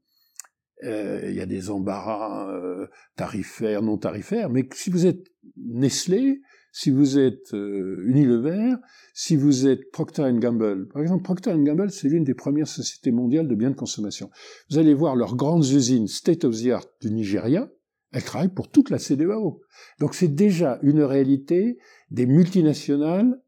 euh, 0.84 1.22
il 1.30 1.36
y 1.36 1.42
a 1.42 1.46
des 1.46 1.70
embarras 1.70 2.50
euh, 2.52 2.88
tarifaires, 3.16 3.82
non 3.82 3.98
tarifaires, 3.98 4.50
mais 4.50 4.68
si 4.74 4.90
vous 4.90 5.06
êtes 5.06 5.28
Nestlé, 5.58 6.42
si 6.72 6.90
vous 6.90 7.18
êtes 7.20 7.54
euh, 7.54 8.02
Unilever, 8.06 8.76
si 9.14 9.36
vous 9.36 9.68
êtes 9.68 9.92
Procter 9.92 10.32
Gamble, 10.34 10.88
par 10.88 11.02
exemple, 11.02 11.24
Procter 11.24 11.54
Gamble, 11.58 11.92
c'est 11.92 12.08
l'une 12.08 12.24
des 12.24 12.34
premières 12.34 12.68
sociétés 12.68 13.12
mondiales 13.12 13.48
de 13.48 13.56
biens 13.56 13.72
de 13.72 13.76
consommation. 13.76 14.30
Vous 14.70 14.78
allez 14.78 14.94
voir 14.94 15.16
leurs 15.16 15.36
grandes 15.36 15.66
usines 15.66 16.08
state 16.08 16.46
of 16.46 16.56
the 16.56 16.68
art 16.68 16.86
du 17.02 17.12
Nigeria, 17.12 17.70
elles 18.12 18.24
travaillent 18.24 18.54
pour 18.54 18.70
toute 18.70 18.90
la 18.90 19.00
CDAO. 19.00 19.62
Donc 20.00 20.16
c'est 20.16 20.34
déjà 20.34 20.80
une 20.82 21.02
réalité 21.02 21.78
des 22.12 22.26
multinationales 22.26 23.42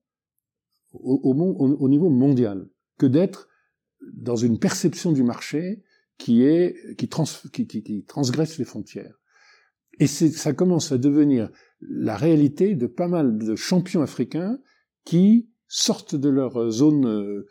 au, 0.93 1.89
niveau 1.89 2.09
mondial 2.09 2.67
que 2.97 3.05
d'être 3.05 3.47
dans 4.13 4.35
une 4.35 4.59
perception 4.59 5.11
du 5.11 5.23
marché 5.23 5.83
qui 6.17 6.43
est 6.43 6.75
qui, 6.97 7.07
transgresse 8.07 8.57
les 8.57 8.65
frontières. 8.65 9.19
Et 9.99 10.07
ça 10.07 10.53
commence 10.53 10.91
à 10.91 10.97
devenir 10.97 11.49
la 11.81 12.15
réalité 12.15 12.75
de 12.75 12.87
pas 12.87 13.07
mal 13.07 13.37
de 13.37 13.55
champions 13.55 14.01
africains 14.01 14.59
qui 15.05 15.49
sortent 15.67 16.15
de 16.15 16.29
leur 16.29 16.69
zone 16.69 17.07
euh, 17.07 17.47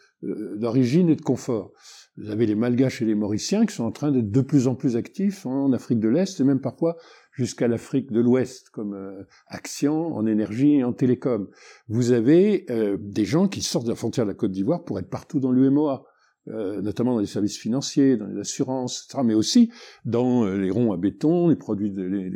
d'origine 0.56 1.08
et 1.08 1.16
de 1.16 1.22
confort. 1.22 1.72
Vous 2.20 2.30
avez 2.30 2.44
les 2.44 2.54
Malgaches 2.54 3.00
et 3.00 3.06
les 3.06 3.14
Mauriciens 3.14 3.64
qui 3.64 3.74
sont 3.74 3.84
en 3.84 3.92
train 3.92 4.10
d'être 4.12 4.30
de 4.30 4.40
plus 4.42 4.68
en 4.68 4.74
plus 4.74 4.96
actifs 4.96 5.46
en 5.46 5.72
Afrique 5.72 6.00
de 6.00 6.08
l'Est 6.08 6.38
et 6.38 6.44
même 6.44 6.60
parfois 6.60 6.98
jusqu'à 7.32 7.66
l'Afrique 7.66 8.12
de 8.12 8.20
l'Ouest, 8.20 8.68
comme 8.68 8.92
euh, 8.92 9.22
Action 9.46 10.14
en 10.14 10.26
énergie 10.26 10.74
et 10.74 10.84
en 10.84 10.92
télécom. 10.92 11.48
Vous 11.88 12.12
avez 12.12 12.66
euh, 12.68 12.98
des 13.00 13.24
gens 13.24 13.48
qui 13.48 13.62
sortent 13.62 13.86
de 13.86 13.90
la 13.90 13.96
frontière 13.96 14.26
de 14.26 14.30
la 14.30 14.34
Côte 14.34 14.52
d'Ivoire 14.52 14.84
pour 14.84 14.98
être 14.98 15.08
partout 15.08 15.40
dans 15.40 15.50
l'UMOA. 15.50 16.04
Euh, 16.50 16.80
notamment 16.82 17.14
dans 17.14 17.20
les 17.20 17.26
services 17.26 17.58
financiers, 17.58 18.16
dans 18.16 18.26
les 18.26 18.40
assurances, 18.40 19.04
etc., 19.06 19.22
mais 19.24 19.34
aussi 19.34 19.70
dans 20.04 20.44
les 20.46 20.70
ronds 20.70 20.92
à 20.92 20.96
béton, 20.96 21.48
les 21.48 21.56
produits, 21.56 21.90
de, 21.90 22.02
les, 22.02 22.30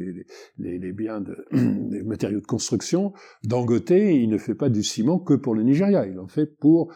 les, 0.58 0.78
les, 0.78 0.92
biens, 0.92 1.20
de, 1.20 1.44
les 1.90 2.02
matériaux 2.02 2.40
de 2.40 2.46
construction. 2.46 3.12
Dangote, 3.42 3.90
il 3.90 4.28
ne 4.28 4.38
fait 4.38 4.54
pas 4.54 4.68
du 4.68 4.82
ciment 4.82 5.18
que 5.18 5.34
pour 5.34 5.54
le 5.54 5.62
Nigeria, 5.62 6.06
il 6.06 6.18
en 6.18 6.28
fait 6.28 6.46
pour 6.46 6.92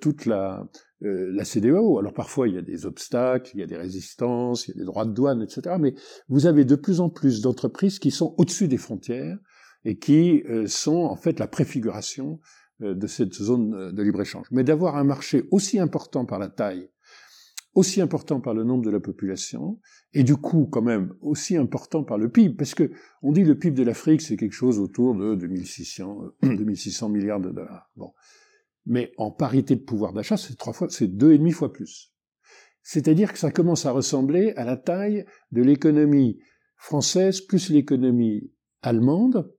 toute 0.00 0.26
la, 0.26 0.68
euh, 1.04 1.30
la 1.30 1.44
CDAO. 1.44 1.98
Alors 1.98 2.14
parfois 2.14 2.48
il 2.48 2.54
y 2.54 2.58
a 2.58 2.62
des 2.62 2.86
obstacles, 2.86 3.50
il 3.52 3.60
y 3.60 3.62
a 3.62 3.66
des 3.66 3.76
résistances, 3.76 4.66
il 4.66 4.70
y 4.70 4.74
a 4.74 4.80
des 4.80 4.86
droits 4.86 5.04
de 5.04 5.12
douane, 5.12 5.42
etc. 5.42 5.76
Mais 5.78 5.94
vous 6.30 6.46
avez 6.46 6.64
de 6.64 6.74
plus 6.74 7.00
en 7.00 7.10
plus 7.10 7.42
d'entreprises 7.42 7.98
qui 7.98 8.10
sont 8.10 8.34
au-dessus 8.38 8.66
des 8.66 8.78
frontières 8.78 9.36
et 9.84 9.98
qui 9.98 10.42
euh, 10.48 10.66
sont 10.66 11.02
en 11.02 11.16
fait 11.16 11.38
la 11.38 11.48
préfiguration 11.48 12.40
euh, 12.40 12.65
de 12.80 13.06
cette 13.06 13.34
zone 13.34 13.92
de 13.92 14.02
libre-échange. 14.02 14.46
Mais 14.50 14.64
d'avoir 14.64 14.96
un 14.96 15.04
marché 15.04 15.44
aussi 15.50 15.78
important 15.78 16.24
par 16.24 16.38
la 16.38 16.48
taille, 16.48 16.90
aussi 17.74 18.00
important 18.00 18.40
par 18.40 18.54
le 18.54 18.64
nombre 18.64 18.84
de 18.84 18.90
la 18.90 19.00
population, 19.00 19.78
et 20.12 20.22
du 20.22 20.36
coup 20.36 20.66
quand 20.66 20.82
même 20.82 21.12
aussi 21.20 21.56
important 21.56 22.04
par 22.04 22.18
le 22.18 22.30
PIB, 22.30 22.54
parce 22.56 22.74
que 22.74 22.90
on 23.22 23.32
dit 23.32 23.44
le 23.44 23.58
PIB 23.58 23.76
de 23.76 23.82
l'Afrique 23.82 24.22
c'est 24.22 24.36
quelque 24.36 24.52
chose 24.52 24.78
autour 24.78 25.14
de 25.14 25.34
2600, 25.34 26.32
2600 26.42 27.08
milliards 27.10 27.40
de 27.40 27.50
dollars. 27.50 27.90
Bon, 27.96 28.12
mais 28.86 29.12
en 29.18 29.30
parité 29.30 29.74
de 29.74 29.82
pouvoir 29.82 30.12
d'achat, 30.12 30.36
c'est 30.36 30.56
trois 30.56 30.72
fois, 30.72 30.88
c'est 30.90 31.08
deux 31.08 31.32
et 31.32 31.38
demi 31.38 31.52
fois 31.52 31.72
plus. 31.72 32.12
C'est-à-dire 32.82 33.32
que 33.32 33.38
ça 33.38 33.50
commence 33.50 33.84
à 33.84 33.90
ressembler 33.90 34.52
à 34.56 34.64
la 34.64 34.76
taille 34.76 35.26
de 35.50 35.60
l'économie 35.60 36.38
française 36.76 37.40
plus 37.40 37.68
l'économie 37.68 38.52
allemande 38.82 39.52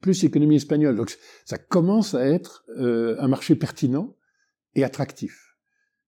plus 0.00 0.22
l'économie 0.22 0.56
espagnole. 0.56 0.96
Donc 0.96 1.16
ça 1.44 1.58
commence 1.58 2.14
à 2.14 2.26
être 2.26 2.64
euh, 2.78 3.16
un 3.18 3.28
marché 3.28 3.56
pertinent 3.56 4.16
et 4.74 4.84
attractif. 4.84 5.56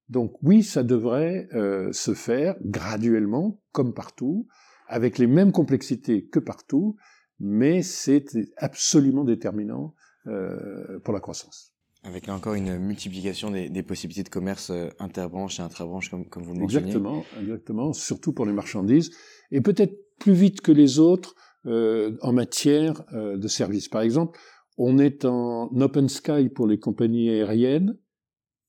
Donc 0.09 0.37
oui, 0.43 0.63
ça 0.63 0.83
devrait 0.83 1.49
euh, 1.55 1.93
se 1.93 2.15
faire 2.15 2.57
graduellement, 2.63 3.61
comme 3.73 3.93
partout, 3.93 4.47
avec 4.87 5.19
les 5.19 5.27
mêmes 5.27 5.53
complexités 5.53 6.27
que 6.27 6.39
partout, 6.39 6.97
mais 7.41 7.83
c'est 7.83 8.25
absolument 8.57 9.25
déterminant 9.25 9.95
euh, 10.27 10.99
pour 11.01 11.13
la 11.13 11.21
croissance. 11.21 11.75
Avec 12.05 12.27
là 12.27 12.35
encore 12.35 12.55
une 12.55 12.79
multiplication 12.79 13.51
des, 13.51 13.69
des 13.69 13.83
possibilités 13.83 14.23
de 14.23 14.29
commerce 14.31 14.71
euh, 14.71 14.89
interbranche 14.99 15.61
et 15.61 15.63
intrabranche, 15.63 16.11
comme, 16.11 16.27
comme 16.27 16.43
vous 16.43 16.55
le 16.55 16.61
mentionnez. 16.61 16.87
Exactement, 16.87 17.25
exactement, 17.41 17.93
surtout 17.93 18.33
pour 18.33 18.47
les 18.47 18.53
marchandises, 18.53 19.11
et 19.51 19.61
peut-être 19.61 19.95
plus 20.19 20.33
vite 20.33 20.61
que 20.63 20.73
les 20.73 20.99
autres 20.99 21.35
euh, 21.67 22.17
en 22.23 22.33
matière 22.33 23.03
euh, 23.13 23.37
de 23.37 23.49
services. 23.49 23.89
Par 23.89 24.03
exemple, 24.03 24.39
on 24.77 24.99
est 24.99 25.25
en 25.25 25.69
open 25.81 26.09
sky 26.09 26.49
pour 26.49 26.67
les 26.67 26.79
compagnies 26.79 27.31
aériennes, 27.31 27.99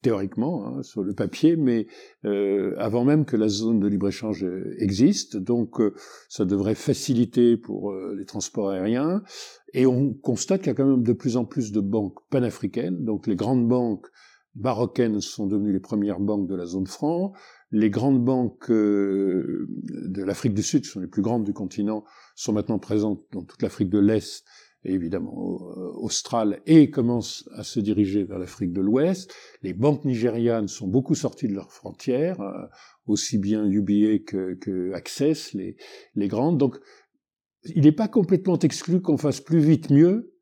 théoriquement, 0.02 0.66
hein, 0.66 0.82
sur 0.82 1.04
le 1.04 1.14
papier, 1.14 1.56
mais 1.56 1.88
euh, 2.26 2.74
avant 2.78 3.04
même 3.04 3.26
que 3.26 3.36
la 3.36 3.48
zone 3.48 3.80
de 3.80 3.88
libre-échange 3.88 4.44
euh, 4.44 4.76
existe. 4.80 5.38
Donc 5.38 5.80
euh, 5.82 5.94
ça 6.30 6.46
devrait 6.46 6.76
faciliter 6.76 7.58
pour 7.58 7.92
euh, 7.92 8.16
les 8.18 8.26
transports 8.26 8.70
aériens. 8.70 9.22
Et 9.74 9.86
on 9.86 10.14
constate 10.14 10.62
qu'il 10.62 10.68
y 10.68 10.72
a 10.72 10.74
quand 10.74 10.88
même 10.88 11.04
de 11.04 11.14
plus 11.14 11.38
en 11.38 11.46
plus 11.46 11.72
de 11.72 11.82
banques 11.82 12.18
panafricaines. 12.30 13.04
Donc 13.04 13.28
les 13.28 13.36
grandes 13.36 13.68
banques 13.68 14.08
marocaines 14.56 15.22
sont 15.22 15.48
devenues 15.48 15.74
les 15.74 15.80
premières 15.80 16.20
banques 16.20 16.48
de 16.48 16.56
la 16.56 16.66
zone 16.66 16.88
franc. 16.88 17.34
Les 17.72 17.90
grandes 17.90 18.24
banques 18.24 18.72
de 18.72 20.24
l'Afrique 20.24 20.54
du 20.54 20.64
Sud, 20.64 20.82
qui 20.82 20.90
sont 20.90 21.00
les 21.00 21.08
plus 21.08 21.22
grandes 21.22 21.44
du 21.44 21.54
continent, 21.54 22.04
sont 22.36 22.54
maintenant 22.54 22.80
présentes 22.80 23.24
dans 23.32 23.44
toute 23.44 23.62
l'Afrique 23.62 23.90
de 23.90 24.00
l'Est 24.00 24.44
évidemment 24.86 25.60
euh, 25.78 25.92
australe 25.98 26.62
et 26.66 26.90
commence 26.90 27.50
à 27.54 27.64
se 27.64 27.80
diriger 27.80 28.24
vers 28.24 28.40
l'Afrique 28.40 28.72
de 28.72 28.82
l'Ouest. 28.82 29.34
Les 29.62 29.74
banques 29.74 30.06
nigérianes 30.06 30.68
sont 30.68 30.88
beaucoup 30.88 31.16
sorties 31.16 31.48
de 31.48 31.54
leurs 31.54 31.72
frontières, 31.72 32.40
euh, 32.42 32.66
aussi 33.06 33.38
bien 33.38 33.66
UBA 33.66 34.20
que, 34.26 34.54
que 34.56 34.94
Access, 34.94 35.54
les, 35.54 35.76
les 36.16 36.28
grandes. 36.28 36.58
Donc, 36.58 36.78
il 37.64 37.84
n'est 37.84 37.92
pas 37.92 38.08
complètement 38.08 38.58
exclu 38.58 39.02
qu'on 39.02 39.18
fasse 39.18 39.42
plus 39.42 39.60
vite 39.60 39.90
mieux 39.90 40.34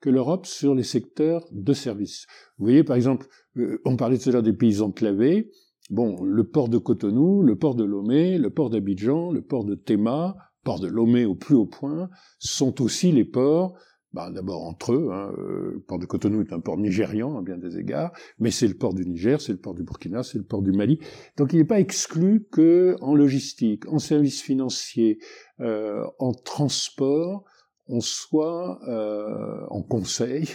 que 0.00 0.08
l'Europe 0.08 0.46
sur 0.46 0.74
les 0.74 0.84
secteurs 0.84 1.46
de 1.50 1.72
services. 1.72 2.26
Vous 2.58 2.66
voyez, 2.66 2.84
par 2.84 2.96
exemple, 2.96 3.26
euh, 3.56 3.80
on 3.84 3.96
parlait 3.96 4.18
tout 4.18 4.28
à 4.28 4.32
l'heure 4.32 4.42
des 4.42 4.52
pays 4.52 4.80
enclavés. 4.80 5.50
Bon, 5.90 6.22
le 6.22 6.44
port 6.44 6.68
de 6.68 6.78
Cotonou, 6.78 7.42
le 7.42 7.56
port 7.56 7.74
de 7.74 7.82
Lomé, 7.84 8.38
le 8.38 8.50
port 8.50 8.70
d'Abidjan, 8.70 9.32
le 9.32 9.42
port 9.42 9.64
de 9.64 9.74
Théma, 9.74 10.36
ports 10.62 10.78
de 10.78 10.86
Lomé 10.86 11.24
au 11.24 11.34
plus 11.34 11.56
haut 11.56 11.66
point, 11.66 12.08
sont 12.38 12.80
aussi 12.80 13.10
les 13.10 13.24
ports 13.24 13.74
bah, 14.12 14.30
D'abord 14.30 14.64
entre 14.66 14.92
eux, 14.92 15.08
hein, 15.12 15.32
euh, 15.38 15.72
le 15.74 15.80
port 15.80 15.98
de 15.98 16.06
Cotonou 16.06 16.42
est 16.42 16.52
un 16.52 16.60
port 16.60 16.78
nigérian 16.78 17.36
à 17.38 17.42
bien 17.42 17.58
des 17.58 17.78
égards, 17.78 18.12
mais 18.38 18.52
c'est 18.52 18.68
le 18.68 18.74
port 18.74 18.94
du 18.94 19.04
Niger, 19.04 19.40
c'est 19.40 19.52
le 19.52 19.58
port 19.58 19.74
du 19.74 19.82
Burkina, 19.82 20.22
c'est 20.22 20.38
le 20.38 20.44
port 20.44 20.62
du 20.62 20.70
Mali. 20.72 21.00
Donc 21.36 21.52
il 21.52 21.58
n'est 21.58 21.64
pas 21.64 21.80
exclu 21.80 22.46
que 22.52 22.96
en 23.00 23.16
logistique, 23.16 23.88
en 23.88 23.98
services 23.98 24.42
financiers, 24.42 25.18
euh, 25.60 26.04
en 26.20 26.32
transport, 26.32 27.44
on 27.90 28.00
soit 28.00 28.80
euh, 28.88 29.66
en 29.68 29.82
conseil, 29.82 30.48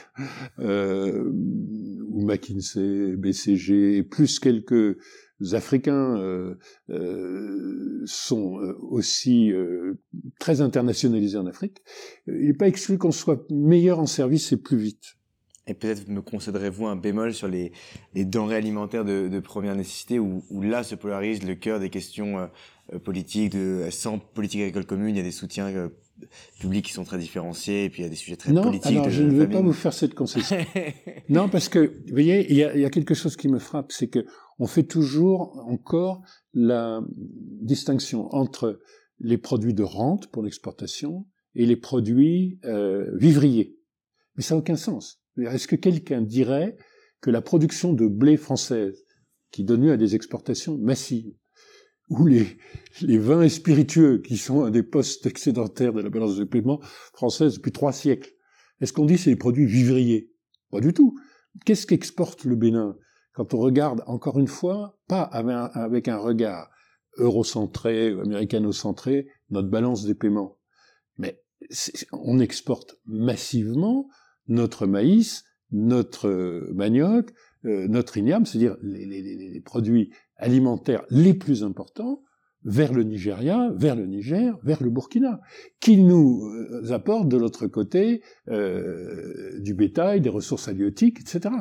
euh, 0.60 1.30
ou 2.10 2.26
McKinsey, 2.26 3.18
BCG, 3.18 4.04
plus 4.04 4.40
quelques 4.40 4.98
Africains 5.52 6.18
euh, 6.18 6.56
euh, 6.90 8.02
sont 8.06 8.60
euh, 8.60 8.78
aussi 8.80 9.52
très 10.40 10.62
internationalisés 10.62 11.38
en 11.38 11.46
Afrique, 11.46 11.82
il 12.28 12.48
n'est 12.48 12.54
pas 12.54 12.68
exclu 12.68 12.98
qu'on 12.98 13.12
soit 13.12 13.44
meilleur 13.52 14.00
en 14.00 14.06
service 14.06 14.52
et 14.52 14.58
plus 14.58 14.78
vite. 14.78 15.16
Et 15.68 15.74
peut-être 15.74 16.08
me 16.08 16.22
concéderez-vous 16.22 16.86
un 16.86 16.96
bémol 16.96 17.34
sur 17.34 17.48
les, 17.48 17.72
les 18.14 18.24
denrées 18.24 18.56
alimentaires 18.56 19.04
de, 19.04 19.28
de 19.28 19.40
première 19.40 19.76
nécessité, 19.76 20.20
où, 20.20 20.44
où, 20.52 20.62
là 20.62 20.84
se 20.84 20.94
polarise 20.94 21.44
le 21.44 21.56
cœur 21.56 21.80
des 21.80 21.90
questions 21.90 22.50
politiques. 23.04 23.54
De, 23.54 23.88
sans 23.90 24.20
politique 24.20 24.62
agricole 24.62 24.86
commune, 24.86 25.16
il 25.16 25.18
y 25.18 25.22
a 25.22 25.24
des 25.24 25.32
soutiens 25.32 25.90
publics 26.60 26.86
qui 26.86 26.94
sont 26.94 27.04
très 27.04 27.18
différenciés, 27.18 27.86
et 27.86 27.90
puis 27.90 28.02
il 28.02 28.04
y 28.04 28.08
a 28.08 28.10
des 28.10 28.16
sujets 28.16 28.38
très 28.38 28.52
non, 28.52 28.64
politiques. 28.64 28.92
Alors, 28.92 29.10
je 29.10 29.24
ne 29.24 29.32
veux 29.32 29.50
pas 29.50 29.62
vous 29.62 29.74
faire 29.74 29.94
cette 29.94 30.14
concession. 30.14 30.58
non, 31.30 31.50
parce 31.50 31.70
que, 31.70 31.80
vous 31.80 32.12
voyez, 32.12 32.46
il 32.50 32.58
y, 32.58 32.64
a, 32.64 32.74
il 32.76 32.82
y 32.82 32.86
a 32.86 32.90
quelque 32.90 33.14
chose 33.14 33.36
qui 33.36 33.48
me 33.48 33.60
frappe, 33.60 33.92
c'est 33.92 34.08
que 34.08 34.26
on 34.60 34.68
fait 34.68 34.84
toujours 34.84 35.64
encore 35.68 36.22
la 36.54 37.02
distinction 37.62 38.34
entre 38.34 38.80
les 39.20 39.38
produits 39.38 39.74
de 39.74 39.84
rente 39.84 40.28
pour 40.28 40.44
l'exportation 40.44 41.26
et 41.56 41.66
les 41.66 41.76
produits 41.76 42.60
euh, 42.66 43.10
vivriers. 43.18 43.78
Mais 44.36 44.44
ça 44.44 44.56
n'a 44.56 44.60
aucun 44.60 44.76
sens. 44.76 45.22
Est-ce 45.38 45.68
que 45.68 45.76
quelqu'un 45.76 46.22
dirait 46.22 46.78
que 47.22 47.30
la 47.30 47.42
production 47.42 47.94
de 47.94 48.08
blé 48.08 48.38
française, 48.38 49.04
qui 49.52 49.64
donne 49.64 49.84
lieu 49.84 49.92
à 49.92 49.98
des 49.98 50.16
exportations 50.16 50.78
massives, 50.78 51.34
ou 52.10 52.28
les, 52.28 52.58
les 53.02 53.18
vins 53.18 53.42
et 53.42 53.50
spiritueux, 53.50 54.22
qui 54.22 54.38
sont 54.38 54.64
un 54.64 54.72
des 54.72 54.84
postes 54.84 55.26
excédentaires 55.26 55.94
de 55.94 56.02
la 56.02 56.10
balance 56.10 56.36
de 56.36 56.44
paiement 56.44 56.80
française 57.14 57.56
depuis 57.56 57.72
trois 57.72 57.94
siècles, 57.94 58.32
est-ce 58.82 58.94
qu'on 58.94 59.06
dit 59.06 59.18
c'est 59.18 59.32
des 59.32 59.36
produits 59.36 59.66
vivriers? 59.66 60.32
Pas 60.72 60.82
du 60.82 60.94
tout. 60.94 61.18
Qu'est-ce 61.66 61.88
qu'exporte 61.88 62.44
le 62.44 62.56
Bénin? 62.56 62.98
Quand 63.34 63.54
on 63.54 63.60
regarde, 63.60 64.04
encore 64.08 64.40
une 64.40 64.48
fois, 64.48 65.00
pas 65.08 65.22
avec 65.22 66.08
un, 66.08 66.18
regard 66.18 66.70
eurocentré 67.18 68.14
ou 68.14 68.22
américano-centré, 68.22 69.28
notre 69.50 69.70
balance 69.70 70.06
des 70.06 70.16
paiements, 70.16 70.58
mais 71.18 71.42
on 72.12 72.40
exporte 72.40 72.98
massivement 73.06 74.08
notre 74.48 74.86
maïs, 74.88 75.44
notre 75.72 76.30
manioc, 76.74 77.32
euh, 77.66 77.88
notre 77.88 78.18
igname, 78.18 78.46
c'est-à-dire 78.46 78.78
les, 78.82 79.06
les, 79.06 79.62
produits 79.62 80.12
alimentaires 80.38 81.04
les 81.10 81.34
plus 81.34 81.64
importants, 81.64 82.22
vers 82.66 82.94
le 82.94 83.04
Nigeria, 83.04 83.72
vers 83.76 83.96
le 83.96 84.08
Niger, 84.08 84.58
vers 84.64 84.82
le 84.82 84.90
Burkina, 84.90 85.40
qui 85.80 85.98
nous 85.98 86.44
euh, 86.44 86.92
apportent 86.92 87.30
de 87.30 87.38
l'autre 87.38 87.68
côté 87.68 88.24
euh, 88.50 89.60
du 89.62 89.76
bétail, 89.76 90.20
des 90.20 90.30
ressources 90.30 90.68
halieutiques, 90.68 91.20
etc. 91.22 91.54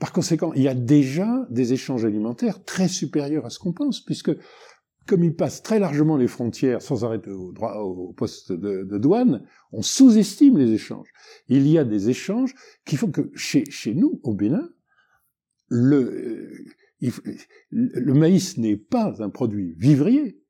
Par 0.00 0.12
conséquent, 0.12 0.52
il 0.54 0.62
y 0.62 0.68
a 0.68 0.74
déjà 0.74 1.46
des 1.50 1.72
échanges 1.72 2.04
alimentaires 2.04 2.64
très 2.64 2.88
supérieurs 2.88 3.46
à 3.46 3.50
ce 3.50 3.60
qu'on 3.60 3.72
pense, 3.72 4.00
puisque 4.00 4.32
comme 5.06 5.24
ils 5.24 5.34
passent 5.34 5.62
très 5.62 5.78
largement 5.78 6.16
les 6.16 6.28
frontières 6.28 6.82
sans 6.82 7.04
arrêter 7.04 7.30
au, 7.30 8.12
poste 8.16 8.52
de, 8.52 8.82
de, 8.82 8.98
douane, 8.98 9.46
on 9.72 9.82
sous-estime 9.82 10.58
les 10.58 10.72
échanges. 10.72 11.08
Il 11.48 11.66
y 11.68 11.78
a 11.78 11.84
des 11.84 12.10
échanges 12.10 12.54
qui 12.84 12.96
font 12.96 13.10
que 13.10 13.30
chez, 13.34 13.64
chez 13.70 13.94
nous, 13.94 14.20
au 14.22 14.34
Bénin, 14.34 14.68
le, 15.68 16.64
le 17.70 18.12
maïs 18.12 18.58
n'est 18.58 18.76
pas 18.76 19.22
un 19.22 19.30
produit 19.30 19.74
vivrier 19.78 20.40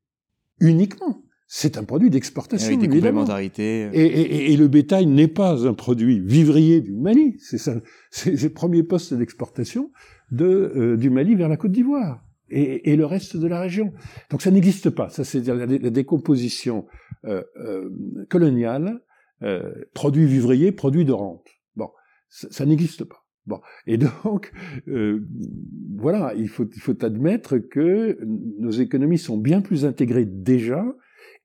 uniquement 0.61 1.25
c'est 1.53 1.77
un 1.79 1.83
produit 1.83 2.11
d'exportation. 2.11 2.77
Des 2.77 2.87
complémentarités. 2.87 3.91
Et, 3.93 4.07
et, 4.07 4.53
et, 4.53 4.57
le 4.57 4.69
bétail 4.69 5.07
n'est 5.07 5.27
pas 5.27 5.67
un 5.67 5.75
produit 5.75 6.21
vivrier 6.21 6.81
du 6.81 6.93
Mali. 6.93 7.39
C'est 7.41 7.59
ça, 7.59 7.75
c'est 8.13 8.41
le 8.41 8.51
premier 8.51 8.85
poste 8.85 9.15
d'exportation 9.15 9.91
de 10.31 10.45
euh, 10.47 10.97
du 10.97 11.11
Mali 11.11 11.35
vers 11.35 11.49
la 11.49 11.57
Côte 11.57 11.73
d'Ivoire 11.73 12.25
et, 12.51 12.93
et, 12.93 12.95
le 12.95 13.05
reste 13.05 13.37
de 13.37 13.49
la 13.49 13.61
région. 13.61 13.93
Donc 14.31 14.43
ça 14.43 14.53
n'existe 14.53 14.91
pas. 14.91 15.09
Ça, 15.09 15.25
c'est 15.25 15.45
la, 15.45 15.67
la, 15.67 15.91
décomposition 15.91 16.87
euh, 17.25 17.43
euh, 17.57 17.91
coloniale, 18.29 19.01
produit 19.93 20.27
vivrier, 20.27 20.71
produit 20.71 21.05
de 21.05 21.13
rente. 21.13 21.49
Bon, 21.75 21.91
ça, 22.29 22.47
ça 22.53 22.65
n'existe 22.65 23.03
pas. 23.03 23.20
Bon, 23.47 23.61
et 23.87 23.97
donc 23.97 24.53
euh, 24.89 25.27
voilà, 25.97 26.35
il 26.37 26.49
faut 26.49 26.67
admettre 27.05 27.59
que 27.59 28.19
nos 28.59 28.71
économies 28.71 29.19
sont 29.19 29.39
bien 29.39 29.61
plus 29.61 29.85
intégrées 29.85 30.27
déjà 30.27 30.85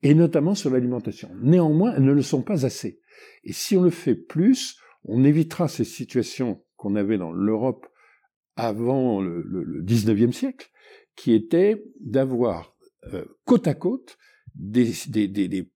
et 0.04 0.14
notamment 0.14 0.56
sur 0.56 0.70
l'alimentation. 0.70 1.30
Néanmoins, 1.42 1.96
elles 1.96 2.04
ne 2.04 2.12
le 2.12 2.22
sont 2.22 2.42
pas 2.42 2.66
assez. 2.66 3.00
Et 3.44 3.54
si 3.54 3.78
on 3.78 3.82
le 3.82 3.90
fait 3.90 4.16
plus, 4.16 4.78
on 5.04 5.24
évitera 5.24 5.68
ces 5.68 5.84
situations 5.84 6.64
qu'on 6.76 6.96
avait 6.96 7.18
dans 7.18 7.32
l'Europe 7.32 7.88
avant 8.56 9.22
le, 9.22 9.42
le, 9.42 9.84
19e 9.84 10.32
siècle, 10.32 10.70
qui 11.16 11.34
étaient 11.34 11.84
d'avoir 12.00 12.76
euh, 13.14 13.26
côte 13.46 13.68
à 13.68 13.74
côte 13.74 14.18
des, 14.56 14.94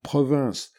provinces 0.01 0.73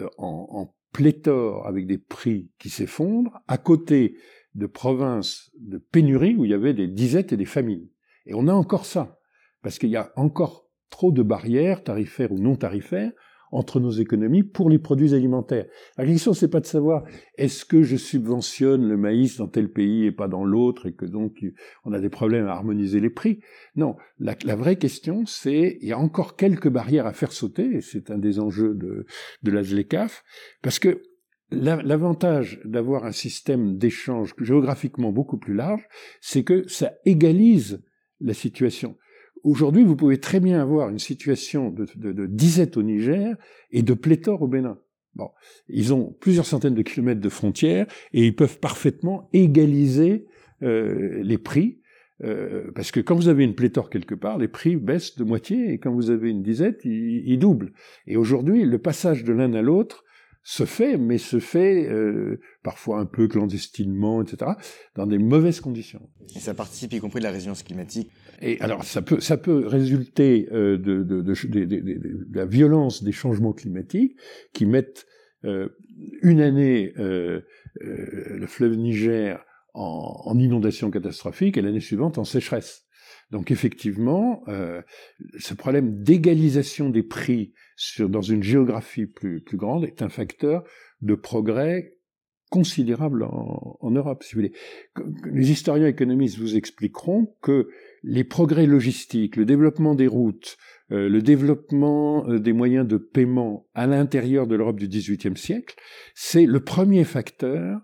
euh, 0.00 0.08
en, 0.18 0.74
pléthore 0.92 1.66
avec 1.66 1.86
des 1.86 1.96
prix 1.96 2.50
qui 2.58 2.68
s'effondrent, 2.68 3.40
à 3.48 3.56
côté 3.56 4.18
de 4.54 4.66
provinces 4.66 5.50
de 5.58 5.78
pénurie 5.78 6.36
où 6.36 6.44
il 6.44 6.50
y 6.50 6.54
avait 6.54 6.74
des 6.74 6.88
disettes 6.88 7.32
et 7.32 7.36
des 7.36 7.44
famines. 7.44 7.88
Et 8.26 8.34
on 8.34 8.48
a 8.48 8.52
encore 8.52 8.86
ça, 8.86 9.18
parce 9.62 9.78
qu'il 9.78 9.90
y 9.90 9.96
a 9.96 10.12
encore 10.16 10.68
trop 10.90 11.12
de 11.12 11.22
barrières, 11.22 11.82
tarifaires 11.82 12.32
ou 12.32 12.38
non 12.38 12.56
tarifaires, 12.56 13.12
entre 13.52 13.80
nos 13.80 13.90
économies 13.90 14.42
pour 14.42 14.70
les 14.70 14.78
produits 14.78 15.14
alimentaires. 15.14 15.66
La 15.98 16.06
question, 16.06 16.32
c'est 16.32 16.48
pas 16.48 16.60
de 16.60 16.66
savoir 16.66 17.04
est-ce 17.36 17.66
que 17.66 17.82
je 17.82 17.96
subventionne 17.96 18.88
le 18.88 18.96
maïs 18.96 19.36
dans 19.36 19.46
tel 19.46 19.70
pays 19.70 20.06
et 20.06 20.12
pas 20.12 20.26
dans 20.26 20.42
l'autre 20.42 20.86
et 20.86 20.94
que 20.94 21.04
donc 21.04 21.44
on 21.84 21.92
a 21.92 22.00
des 22.00 22.08
problèmes 22.08 22.46
à 22.46 22.52
harmoniser 22.52 22.98
les 22.98 23.10
prix? 23.10 23.40
Non, 23.76 23.96
la, 24.18 24.34
la 24.44 24.56
vraie 24.56 24.76
question, 24.76 25.26
c'est 25.26 25.78
il 25.82 25.88
y 25.88 25.92
a 25.92 25.98
encore 25.98 26.36
quelques 26.36 26.70
barrières 26.70 27.06
à 27.06 27.12
faire 27.12 27.32
sauter 27.32 27.76
et 27.76 27.80
c'est 27.82 28.10
un 28.10 28.18
des 28.18 28.40
enjeux 28.40 28.74
de, 28.74 29.04
de 29.42 29.50
la 29.50 29.62
ZLECAF 29.62 30.24
parce 30.62 30.78
que 30.78 31.02
L'avantage 31.52 32.60
d'avoir 32.64 33.04
un 33.04 33.12
système 33.12 33.76
d'échange 33.76 34.34
géographiquement 34.40 35.12
beaucoup 35.12 35.38
plus 35.38 35.54
large, 35.54 35.86
c'est 36.20 36.44
que 36.44 36.66
ça 36.68 36.92
égalise 37.04 37.82
la 38.20 38.34
situation. 38.34 38.96
Aujourd'hui, 39.44 39.84
vous 39.84 39.96
pouvez 39.96 40.18
très 40.18 40.40
bien 40.40 40.60
avoir 40.60 40.88
une 40.88 41.00
situation 41.00 41.70
de, 41.70 41.86
de, 41.96 42.26
disette 42.26 42.76
au 42.76 42.82
Niger 42.82 43.36
et 43.70 43.82
de 43.82 43.94
pléthore 43.94 44.42
au 44.42 44.48
Bénin. 44.48 44.78
Bon, 45.14 45.30
ils 45.68 45.92
ont 45.92 46.16
plusieurs 46.20 46.46
centaines 46.46 46.74
de 46.74 46.82
kilomètres 46.82 47.20
de 47.20 47.28
frontières 47.28 47.86
et 48.12 48.24
ils 48.24 48.36
peuvent 48.36 48.58
parfaitement 48.60 49.28
égaliser 49.32 50.26
euh, 50.62 51.22
les 51.22 51.38
prix. 51.38 51.80
Euh, 52.22 52.70
parce 52.74 52.92
que 52.92 53.00
quand 53.00 53.16
vous 53.16 53.28
avez 53.28 53.42
une 53.42 53.54
pléthore 53.54 53.90
quelque 53.90 54.14
part, 54.14 54.38
les 54.38 54.46
prix 54.46 54.76
baissent 54.76 55.16
de 55.18 55.24
moitié 55.24 55.72
et 55.72 55.78
quand 55.78 55.92
vous 55.92 56.10
avez 56.10 56.30
une 56.30 56.42
disette, 56.42 56.84
ils, 56.84 57.22
ils 57.26 57.38
doublent. 57.38 57.72
Et 58.06 58.16
aujourd'hui, 58.16 58.64
le 58.64 58.78
passage 58.78 59.24
de 59.24 59.32
l'un 59.32 59.52
à 59.54 59.62
l'autre 59.62 60.04
se 60.44 60.64
fait, 60.64 60.96
mais 60.96 61.18
se 61.18 61.38
fait 61.38 61.88
euh, 61.88 62.40
parfois 62.62 62.98
un 62.98 63.06
peu 63.06 63.28
clandestinement, 63.28 64.22
etc., 64.22 64.52
dans 64.96 65.06
des 65.06 65.18
mauvaises 65.18 65.60
conditions. 65.60 66.08
Et 66.34 66.40
ça 66.40 66.54
participe 66.54 66.92
y 66.92 66.98
compris 66.98 67.20
de 67.20 67.24
la 67.24 67.30
résilience 67.30 67.62
climatique. 67.62 68.10
Et 68.40 68.60
alors 68.60 68.82
ça 68.84 69.02
peut 69.02 69.20
ça 69.20 69.36
peut 69.36 69.66
résulter 69.66 70.48
euh, 70.52 70.78
de, 70.78 71.04
de, 71.04 71.22
de, 71.22 71.64
de, 71.64 72.26
la 72.32 72.44
violence 72.44 73.04
des 73.04 73.12
changements 73.12 73.52
climatiques 73.52 74.16
qui 74.52 74.66
mettent 74.66 75.06
euh, 75.44 75.68
une 76.22 76.40
année 76.40 76.92
euh, 76.98 77.40
euh, 77.82 78.36
le 78.36 78.46
fleuve 78.46 78.76
Niger 78.76 79.44
en, 79.74 80.22
en 80.24 80.38
inondation 80.38 80.90
catastrophique 80.90 81.56
et 81.56 81.62
l'année 81.62 81.80
suivante 81.80 82.18
en 82.18 82.24
sécheresse. 82.24 82.84
Donc 83.32 83.50
effectivement, 83.50 84.44
euh, 84.48 84.82
ce 85.38 85.54
problème 85.54 86.02
d'égalisation 86.02 86.90
des 86.90 87.02
prix 87.02 87.54
sur, 87.76 88.08
dans 88.08 88.20
une 88.20 88.42
géographie 88.42 89.06
plus, 89.06 89.40
plus 89.40 89.56
grande 89.56 89.84
est 89.84 90.02
un 90.02 90.10
facteur 90.10 90.62
de 91.00 91.14
progrès 91.14 91.96
considérable 92.50 93.22
en, 93.24 93.78
en, 93.80 93.90
Europe, 93.90 94.22
si 94.22 94.34
vous 94.34 94.42
voulez. 94.42 94.52
Les 95.32 95.50
historiens 95.50 95.86
économistes 95.86 96.38
vous 96.38 96.54
expliqueront 96.54 97.34
que 97.40 97.70
les 98.02 98.24
progrès 98.24 98.66
logistiques, 98.66 99.36
le 99.36 99.46
développement 99.46 99.94
des 99.94 100.06
routes, 100.06 100.58
euh, 100.90 101.08
le 101.08 101.22
développement 101.22 102.28
euh, 102.28 102.38
des 102.38 102.52
moyens 102.52 102.86
de 102.86 102.98
paiement 102.98 103.66
à 103.72 103.86
l'intérieur 103.86 104.46
de 104.46 104.54
l'Europe 104.54 104.78
du 104.78 104.88
XVIIIe 104.88 105.38
siècle, 105.38 105.74
c'est 106.14 106.44
le 106.44 106.60
premier 106.60 107.04
facteur 107.04 107.80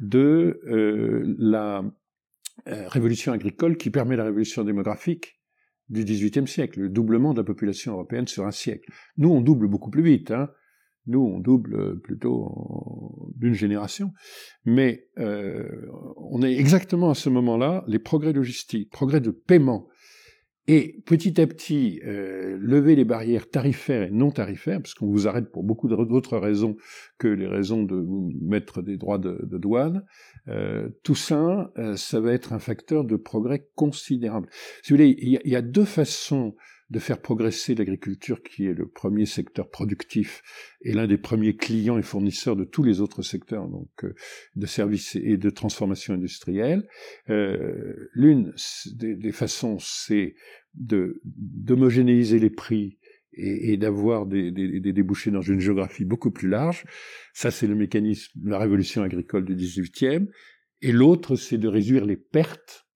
de 0.00 0.60
euh, 0.66 1.36
la 1.38 1.84
euh, 2.66 2.88
révolution 2.88 3.32
agricole 3.32 3.76
qui 3.76 3.90
permet 3.90 4.16
la 4.16 4.24
révolution 4.24 4.64
démographique 4.64 5.40
du 5.88 6.04
XVIIIe 6.04 6.46
siècle, 6.46 6.80
le 6.80 6.88
doublement 6.88 7.32
de 7.32 7.38
la 7.38 7.44
population 7.44 7.92
européenne 7.92 8.26
sur 8.26 8.46
un 8.46 8.50
siècle. 8.50 8.90
Nous, 9.16 9.30
on 9.30 9.40
double 9.40 9.68
beaucoup 9.68 9.90
plus 9.90 10.02
vite. 10.02 10.30
Hein. 10.30 10.50
Nous, 11.06 11.20
on 11.20 11.38
double 11.38 12.00
plutôt 12.00 13.32
d'une 13.36 13.54
génération. 13.54 14.12
Mais 14.66 15.08
euh, 15.18 15.66
on 16.16 16.42
est 16.42 16.54
exactement 16.54 17.10
à 17.10 17.14
ce 17.14 17.30
moment-là, 17.30 17.84
les 17.86 17.98
progrès 17.98 18.34
logistiques, 18.34 18.90
progrès 18.90 19.20
de 19.20 19.30
paiement, 19.30 19.88
et 20.70 21.00
petit 21.06 21.40
à 21.40 21.46
petit, 21.46 21.98
euh, 22.04 22.58
lever 22.60 22.94
les 22.94 23.06
barrières 23.06 23.48
tarifaires 23.48 24.02
et 24.02 24.10
non 24.10 24.30
tarifaires, 24.30 24.82
parce 24.82 24.92
qu'on 24.92 25.06
vous 25.06 25.26
arrête 25.26 25.50
pour 25.50 25.64
beaucoup 25.64 25.88
d'autres 25.88 26.36
raisons 26.36 26.76
que 27.16 27.26
les 27.26 27.46
raisons 27.46 27.82
de 27.82 27.96
vous 27.96 28.30
mettre 28.42 28.82
des 28.82 28.98
droits 28.98 29.16
de, 29.16 29.48
douane, 29.56 30.04
euh, 30.48 30.90
tout 31.02 31.14
ça, 31.14 31.72
euh, 31.78 31.96
ça 31.96 32.20
va 32.20 32.34
être 32.34 32.52
un 32.52 32.58
facteur 32.58 33.04
de 33.04 33.16
progrès 33.16 33.66
considérable. 33.76 34.50
Si 34.82 34.92
vous 34.92 34.98
voulez, 34.98 35.16
il 35.18 35.40
y, 35.42 35.56
a 35.56 35.62
deux 35.62 35.86
façons 35.86 36.54
de 36.90 36.98
faire 36.98 37.20
progresser 37.20 37.74
l'agriculture, 37.74 38.42
qui 38.42 38.66
est 38.66 38.72
le 38.72 38.88
premier 38.88 39.26
secteur 39.26 39.68
productif 39.68 40.42
et 40.80 40.92
l'un 40.92 41.06
des 41.06 41.18
premiers 41.18 41.54
clients 41.54 41.98
et 41.98 42.02
fournisseurs 42.02 42.56
de 42.56 42.64
tous 42.64 42.82
les 42.82 43.00
autres 43.00 43.20
secteurs, 43.22 43.68
donc 43.68 43.90
euh, 44.04 44.14
de 44.56 44.66
services 44.66 45.14
et 45.16 45.36
de 45.36 45.50
transformation 45.50 46.14
industrielle. 46.14 46.88
Euh, 47.28 48.08
L'une 48.14 48.54
des, 48.94 49.16
des, 49.16 49.32
façons, 49.32 49.78
c'est 49.78 50.34
d'homogénéiser 50.74 52.38
les 52.38 52.50
prix 52.50 52.98
et, 53.34 53.72
et 53.72 53.76
d'avoir 53.76 54.24
des, 54.24 54.50
des, 54.50 54.80
des, 54.80 54.92
débouchés 54.94 55.30
dans 55.30 55.42
une 55.42 55.60
géographie 55.60 56.06
beaucoup 56.06 56.30
plus 56.30 56.48
large. 56.48 56.84
Ça, 57.34 57.50
c'est 57.50 57.66
le 57.66 57.74
mécanisme 57.74 58.32
de 58.34 58.50
la 58.50 58.58
révolution 58.58 59.02
agricole 59.02 59.44
du 59.44 59.54
18e. 59.54 60.26
Et 60.80 60.92
l'autre, 60.92 61.36
c'est 61.36 61.58
de 61.58 61.68
réduire 61.68 62.06
les 62.06 62.16
pertes, 62.16 62.86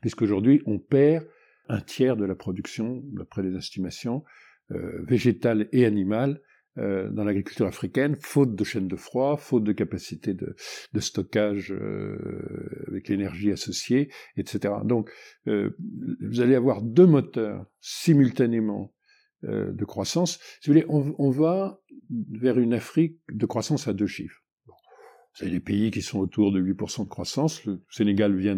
puisqu'aujourd'hui, 0.00 0.62
on 0.66 0.80
perd 0.80 1.26
un 1.68 1.80
tiers 1.80 2.16
de 2.16 2.24
la 2.24 2.34
production, 2.34 3.02
d'après 3.12 3.42
les 3.42 3.56
estimations, 3.56 4.24
euh, 4.70 5.02
végétale 5.06 5.68
et 5.72 5.84
animale, 5.84 6.40
euh, 6.76 7.08
dans 7.10 7.22
l'agriculture 7.22 7.66
africaine, 7.66 8.16
faute 8.18 8.56
de 8.56 8.64
chaînes 8.64 8.88
de 8.88 8.96
froid, 8.96 9.36
faute 9.36 9.62
de 9.62 9.72
capacité 9.72 10.34
de, 10.34 10.56
de 10.92 11.00
stockage 11.00 11.72
euh, 11.72 12.84
avec 12.88 13.08
l'énergie 13.08 13.52
associée, 13.52 14.10
etc. 14.36 14.74
Donc, 14.84 15.10
euh, 15.46 15.70
vous 16.20 16.40
allez 16.40 16.56
avoir 16.56 16.82
deux 16.82 17.06
moteurs 17.06 17.64
simultanément 17.80 18.92
euh, 19.44 19.70
de 19.72 19.84
croissance. 19.84 20.40
Si 20.60 20.68
vous 20.68 20.74
voulez, 20.74 20.86
on, 20.88 21.14
on 21.18 21.30
va 21.30 21.80
vers 22.32 22.58
une 22.58 22.74
Afrique 22.74 23.20
de 23.30 23.46
croissance 23.46 23.86
à 23.86 23.92
deux 23.92 24.06
chiffres. 24.06 24.43
Vous 25.36 25.44
avez 25.44 25.52
des 25.52 25.60
pays 25.60 25.90
qui 25.90 26.00
sont 26.00 26.20
autour 26.20 26.52
de 26.52 26.60
8% 26.60 27.04
de 27.04 27.08
croissance. 27.08 27.64
Le 27.64 27.82
Sénégal 27.90 28.36
vient 28.36 28.56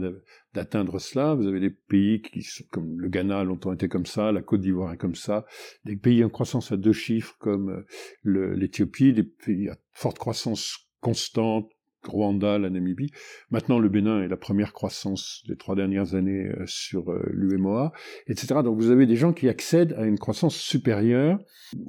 d'atteindre 0.53 0.99
cela. 0.99 1.35
Vous 1.35 1.47
avez 1.47 1.61
des 1.61 1.71
pays 1.71 2.21
qui 2.21 2.43
sont 2.43 2.65
comme 2.71 3.01
le 3.01 3.09
Ghana 3.09 3.41
a 3.41 3.45
longtemps 3.45 3.73
été 3.73 3.89
comme 3.89 4.07
ça, 4.07 4.31
la 4.31 4.43
Côte 4.43 4.61
d'Ivoire 4.61 4.93
est 4.93 4.99
comme 4.99 5.15
ça. 5.15 5.47
Des 5.85 5.97
pays 5.97 6.23
en 6.23 6.29
croissance 6.29 6.73
à 6.73 6.77
deux 6.77 6.93
chiffres 6.93 7.37
comme 7.39 7.85
euh, 8.25 8.55
l'Éthiopie, 8.55 9.15
des 9.15 9.23
pays 9.23 9.71
à 9.71 9.77
forte 9.93 10.19
croissance 10.19 10.87
constante, 11.01 11.71
Rwanda, 12.05 12.59
la 12.59 12.71
Namibie. 12.71 13.11
Maintenant, 13.51 13.79
le 13.79 13.89
Bénin 13.89 14.23
est 14.23 14.29
la 14.29 14.37
première 14.37 14.73
croissance 14.73 15.43
des 15.49 15.57
trois 15.57 15.77
dernières 15.77 16.15
années 16.15 16.49
euh, 16.49 16.65
sur 16.67 17.11
euh, 17.11 17.25
l'UMOA, 17.33 17.93
etc. 18.27 18.61
Donc 18.63 18.77
vous 18.77 18.91
avez 18.91 19.07
des 19.07 19.17
gens 19.17 19.33
qui 19.33 19.49
accèdent 19.49 19.95
à 19.95 20.05
une 20.05 20.19
croissance 20.19 20.57
supérieure. 20.57 21.39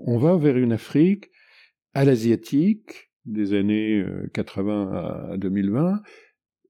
On 0.05 0.17
va 0.17 0.37
vers 0.37 0.57
une 0.57 0.71
Afrique 0.71 1.29
à 1.93 2.05
l'asiatique, 2.05 3.06
des 3.27 3.53
années 3.53 4.03
80 4.33 4.73
euh, 4.73 5.33
à 5.33 5.37
2020 5.37 6.01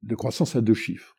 de 0.03 0.15
croissance 0.15 0.55
à 0.55 0.61
deux 0.61 0.73
chiffres 0.73 1.17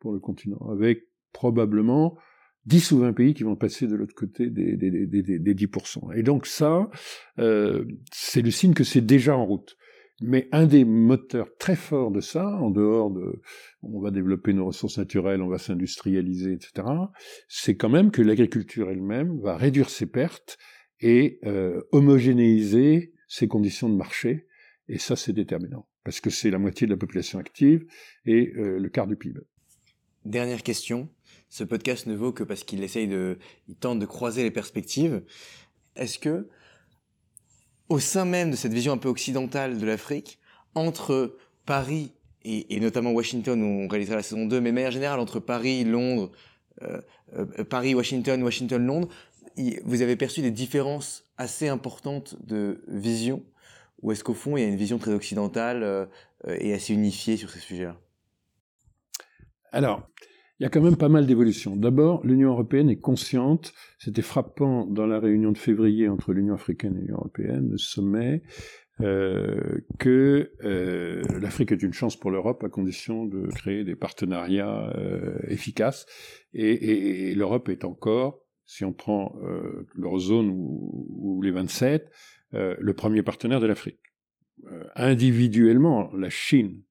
pour 0.00 0.12
le 0.12 0.20
continent, 0.20 0.68
avec 0.70 1.04
probablement 1.32 2.18
10 2.64 2.92
ou 2.92 2.98
20 2.98 3.12
pays 3.12 3.34
qui 3.34 3.44
vont 3.44 3.56
passer 3.56 3.86
de 3.86 3.94
l'autre 3.94 4.14
côté 4.14 4.50
des, 4.50 4.76
des, 4.76 5.06
des, 5.06 5.22
des, 5.22 5.54
10%. 5.54 6.16
Et 6.16 6.22
donc 6.22 6.46
ça, 6.46 6.90
euh, 7.38 7.84
c'est 8.12 8.42
le 8.42 8.50
signe 8.50 8.74
que 8.74 8.84
c'est 8.84 9.04
déjà 9.04 9.36
en 9.36 9.46
route. 9.46 9.76
Mais 10.22 10.48
un 10.50 10.66
des 10.66 10.86
moteurs 10.86 11.48
très 11.58 11.76
forts 11.76 12.10
de 12.10 12.20
ça, 12.20 12.46
en 12.56 12.70
dehors 12.70 13.10
de 13.10 13.42
on 13.82 14.00
va 14.00 14.10
développer 14.10 14.54
nos 14.54 14.66
ressources 14.66 14.96
naturelles, 14.96 15.42
on 15.42 15.48
va 15.48 15.58
s'industrialiser, 15.58 16.52
etc., 16.52 16.88
c'est 17.48 17.76
quand 17.76 17.90
même 17.90 18.10
que 18.10 18.22
l'agriculture 18.22 18.90
elle-même 18.90 19.38
va 19.42 19.56
réduire 19.58 19.90
ses 19.90 20.06
pertes 20.06 20.56
et 21.00 21.38
euh, 21.44 21.82
homogénéiser 21.92 23.12
ses 23.28 23.48
conditions 23.48 23.88
de 23.88 23.94
marché, 23.94 24.46
et 24.88 24.98
ça 24.98 25.16
c'est 25.16 25.32
déterminant, 25.32 25.86
parce 26.04 26.20
que 26.20 26.30
c'est 26.30 26.50
la 26.50 26.58
moitié 26.58 26.86
de 26.86 26.92
la 26.92 26.96
population 26.96 27.38
active 27.38 27.86
et 28.24 28.52
euh, 28.56 28.78
le 28.78 28.88
quart 28.88 29.06
du 29.06 29.16
PIB. 29.16 29.40
Dernière 30.24 30.62
question, 30.62 31.08
ce 31.48 31.64
podcast 31.64 32.06
ne 32.06 32.14
vaut 32.14 32.32
que 32.32 32.42
parce 32.42 32.64
qu'il 32.64 32.82
essaye 32.82 33.06
de, 33.06 33.38
il 33.68 33.76
tente 33.76 33.98
de 33.98 34.06
croiser 34.06 34.42
les 34.42 34.50
perspectives. 34.50 35.22
Est-ce 35.94 36.18
que, 36.18 36.48
au 37.88 38.00
sein 38.00 38.24
même 38.24 38.50
de 38.50 38.56
cette 38.56 38.72
vision 38.72 38.92
un 38.92 38.98
peu 38.98 39.08
occidentale 39.08 39.78
de 39.78 39.86
l'Afrique, 39.86 40.40
entre 40.74 41.36
Paris 41.64 42.12
et, 42.48 42.78
notamment 42.78 43.10
Washington, 43.10 43.60
où 43.60 43.66
on 43.84 43.88
réalisera 43.88 44.16
la 44.16 44.22
saison 44.22 44.46
2, 44.46 44.60
mais 44.60 44.70
de 44.70 44.74
manière 44.74 44.92
générale, 44.92 45.18
entre 45.18 45.40
Paris, 45.40 45.82
Londres, 45.82 46.30
euh, 46.82 47.00
euh, 47.34 47.64
Paris, 47.64 47.94
Washington, 47.94 48.40
Washington, 48.42 48.86
Londres, 48.86 49.08
vous 49.84 50.02
avez 50.02 50.16
perçu 50.16 50.42
des 50.42 50.50
différences 50.50 51.25
assez 51.38 51.68
importantes 51.68 52.36
de 52.44 52.82
vision 52.88 53.44
ou 54.02 54.12
est-ce 54.12 54.24
qu'au 54.24 54.34
fond, 54.34 54.56
il 54.56 54.62
y 54.62 54.64
a 54.64 54.68
une 54.68 54.76
vision 54.76 54.98
très 54.98 55.12
occidentale 55.12 55.82
euh, 55.82 56.06
et 56.46 56.72
assez 56.74 56.92
unifiée 56.92 57.36
sur 57.36 57.50
ces 57.50 57.60
sujets-là? 57.60 57.98
Alors, 59.72 60.08
il 60.58 60.62
y 60.62 60.66
a 60.66 60.70
quand 60.70 60.80
même 60.80 60.96
pas 60.96 61.08
mal 61.08 61.26
d'évolutions. 61.26 61.76
D'abord, 61.76 62.24
l'Union 62.24 62.50
européenne 62.50 62.88
est 62.88 63.00
consciente, 63.00 63.74
c'était 63.98 64.22
frappant 64.22 64.86
dans 64.86 65.06
la 65.06 65.18
réunion 65.18 65.52
de 65.52 65.58
février 65.58 66.08
entre 66.08 66.32
l'Union 66.32 66.54
africaine 66.54 66.96
et 66.96 67.00
l'Union 67.00 67.16
européenne, 67.16 67.70
le 67.70 67.78
sommet, 67.78 68.42
euh, 69.02 69.80
que 69.98 70.52
euh, 70.64 71.22
l'Afrique 71.38 71.72
est 71.72 71.82
une 71.82 71.92
chance 71.92 72.16
pour 72.16 72.30
l'Europe 72.30 72.64
à 72.64 72.70
condition 72.70 73.26
de 73.26 73.48
créer 73.48 73.84
des 73.84 73.96
partenariats 73.96 74.90
euh, 74.96 75.36
efficaces. 75.48 76.06
Et 76.54 77.34
l'Europe 77.34 77.68
est 77.68 77.84
encore, 77.84 78.45
si 78.66 78.84
on 78.84 78.92
prend 78.92 79.34
euh, 79.42 79.86
l'eurozone 79.94 80.50
ou, 80.50 81.40
les 81.42 81.52
27, 81.52 82.10
euh, 82.54 82.74
le 82.78 82.94
premier 82.94 83.22
partenaire 83.22 83.60
de 83.60 83.66
l'Afrique. 83.66 84.00
Euh, 84.70 84.84
individuellement, 84.96 86.12
la 86.14 86.30
Chine 86.30 86.82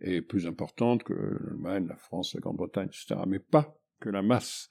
est 0.00 0.22
plus 0.22 0.46
importante 0.46 1.02
que 1.02 1.12
l'Allemagne, 1.12 1.86
la 1.88 1.96
France, 1.96 2.34
la 2.34 2.40
Grande-Bretagne, 2.40 2.88
etc., 2.88 3.20
mais 3.26 3.38
pas 3.38 3.78
que 4.00 4.08
la 4.08 4.22
masse 4.22 4.68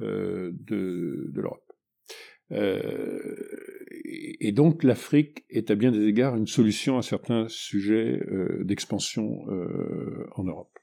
euh, 0.00 0.52
de, 0.52 1.30
l'Europe. 1.34 1.62
Et 4.08 4.52
donc 4.52 4.84
l'Afrique 4.84 5.44
est 5.50 5.72
à 5.72 5.74
bien 5.74 5.90
des 5.90 6.06
égards 6.06 6.36
une 6.36 6.46
solution 6.46 6.96
à 6.96 7.02
certains 7.02 7.48
sujets 7.48 8.20
d'expansion 8.60 9.40
en 10.36 10.44
Europe. 10.44 10.78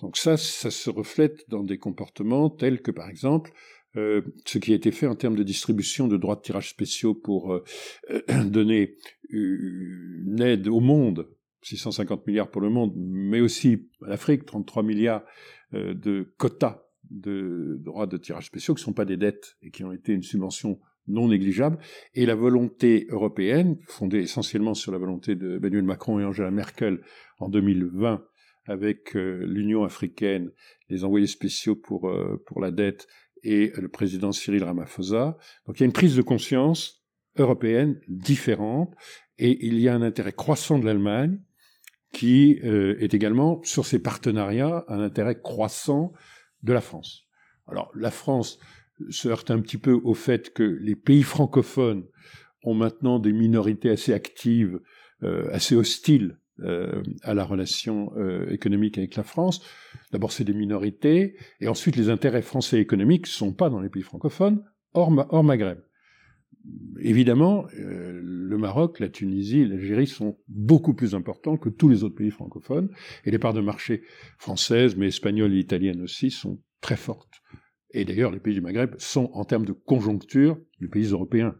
Donc 0.00 0.16
ça, 0.16 0.36
ça 0.36 0.72
se 0.72 0.90
reflète 0.90 1.48
dans 1.48 1.62
des 1.62 1.78
comportements 1.78 2.50
tels 2.50 2.82
que 2.82 2.90
par 2.90 3.08
exemple 3.08 3.52
euh, 3.96 4.22
ce 4.44 4.58
qui 4.58 4.72
a 4.72 4.74
été 4.74 4.90
fait 4.90 5.06
en 5.06 5.14
termes 5.14 5.36
de 5.36 5.42
distribution 5.42 6.06
de 6.06 6.16
droits 6.16 6.36
de 6.36 6.42
tirage 6.42 6.70
spéciaux 6.70 7.14
pour 7.14 7.52
euh, 7.52 7.64
donner 8.44 8.94
une 9.30 10.40
aide 10.40 10.68
au 10.68 10.80
monde, 10.80 11.28
650 11.62 12.26
milliards 12.26 12.50
pour 12.50 12.60
le 12.60 12.68
monde, 12.68 12.92
mais 12.96 13.40
aussi 13.40 13.88
à 14.04 14.10
l'Afrique, 14.10 14.44
33 14.44 14.82
milliards 14.82 15.24
euh, 15.74 15.94
de 15.94 16.32
quotas 16.36 16.82
de 17.10 17.78
droits 17.80 18.06
de 18.06 18.16
tirage 18.16 18.46
spéciaux, 18.46 18.74
qui 18.74 18.82
ne 18.82 18.86
sont 18.86 18.92
pas 18.92 19.04
des 19.04 19.16
dettes 19.16 19.56
et 19.62 19.70
qui 19.70 19.84
ont 19.84 19.92
été 19.92 20.12
une 20.12 20.22
subvention 20.22 20.78
non 21.08 21.28
négligeable, 21.28 21.78
et 22.14 22.26
la 22.26 22.34
volonté 22.34 23.06
européenne, 23.10 23.78
fondée 23.86 24.18
essentiellement 24.18 24.74
sur 24.74 24.90
la 24.90 24.98
volonté 24.98 25.36
de 25.36 25.56
Emmanuel 25.56 25.84
Macron 25.84 26.18
et 26.18 26.24
Angela 26.24 26.50
Merkel 26.50 27.00
en 27.38 27.48
2020, 27.48 28.24
avec 28.66 29.14
l'Union 29.14 29.84
africaine, 29.84 30.50
les 30.88 31.04
envoyés 31.04 31.28
spéciaux 31.28 31.76
pour, 31.76 32.12
pour 32.44 32.60
la 32.60 32.72
dette 32.72 33.06
et 33.46 33.72
le 33.76 33.88
président 33.88 34.32
Cyril 34.32 34.64
Ramaphosa. 34.64 35.38
Donc 35.66 35.78
il 35.78 35.80
y 35.80 35.84
a 35.84 35.86
une 35.86 35.92
prise 35.92 36.16
de 36.16 36.22
conscience 36.22 37.04
européenne 37.36 38.00
différente 38.08 38.92
et 39.38 39.64
il 39.66 39.78
y 39.78 39.88
a 39.88 39.94
un 39.94 40.02
intérêt 40.02 40.32
croissant 40.32 40.78
de 40.78 40.84
l'Allemagne 40.84 41.38
qui 42.12 42.58
euh, 42.64 42.96
est 42.98 43.14
également 43.14 43.60
sur 43.62 43.86
ses 43.86 44.00
partenariats 44.00 44.84
un 44.88 45.00
intérêt 45.00 45.40
croissant 45.40 46.12
de 46.62 46.72
la 46.72 46.80
France. 46.80 47.26
Alors 47.68 47.90
la 47.94 48.10
France 48.10 48.58
se 49.10 49.28
heurte 49.28 49.50
un 49.50 49.60
petit 49.60 49.78
peu 49.78 49.92
au 49.92 50.14
fait 50.14 50.52
que 50.52 50.62
les 50.62 50.96
pays 50.96 51.22
francophones 51.22 52.04
ont 52.64 52.74
maintenant 52.74 53.18
des 53.20 53.32
minorités 53.32 53.90
assez 53.90 54.12
actives, 54.12 54.80
euh, 55.22 55.48
assez 55.52 55.76
hostiles 55.76 56.38
euh, 56.60 57.02
à 57.22 57.34
la 57.34 57.44
relation 57.44 58.12
euh, 58.16 58.48
économique 58.50 58.96
avec 58.96 59.14
la 59.16 59.22
France. 59.22 59.60
D'abord, 60.12 60.32
c'est 60.32 60.44
des 60.44 60.54
minorités, 60.54 61.36
et 61.60 61.68
ensuite, 61.68 61.96
les 61.96 62.08
intérêts 62.08 62.40
français 62.40 62.80
économiques 62.80 63.26
ne 63.26 63.30
sont 63.30 63.52
pas 63.52 63.68
dans 63.68 63.80
les 63.80 63.90
pays 63.90 64.02
francophones, 64.02 64.64
hors, 64.94 65.12
hors 65.30 65.44
Maghreb. 65.44 65.78
Évidemment, 66.98 67.66
euh, 67.78 68.20
le 68.22 68.56
Maroc, 68.56 69.00
la 69.00 69.10
Tunisie, 69.10 69.66
l'Algérie 69.66 70.06
sont 70.06 70.38
beaucoup 70.48 70.94
plus 70.94 71.14
importants 71.14 71.58
que 71.58 71.68
tous 71.68 71.88
les 71.88 72.04
autres 72.04 72.16
pays 72.16 72.30
francophones, 72.30 72.88
et 73.24 73.30
les 73.30 73.38
parts 73.38 73.54
de 73.54 73.60
marché 73.60 74.02
françaises, 74.38 74.96
mais 74.96 75.08
espagnoles 75.08 75.54
et 75.54 75.58
italiennes 75.58 76.00
aussi, 76.00 76.30
sont 76.30 76.60
très 76.80 76.96
fortes. 76.96 77.42
Et 77.90 78.04
d'ailleurs, 78.06 78.30
les 78.30 78.40
pays 78.40 78.54
du 78.54 78.62
Maghreb 78.62 78.94
sont, 78.98 79.30
en 79.34 79.44
termes 79.44 79.66
de 79.66 79.72
conjoncture, 79.72 80.58
les 80.80 80.88
pays 80.88 81.06
européens. 81.06 81.54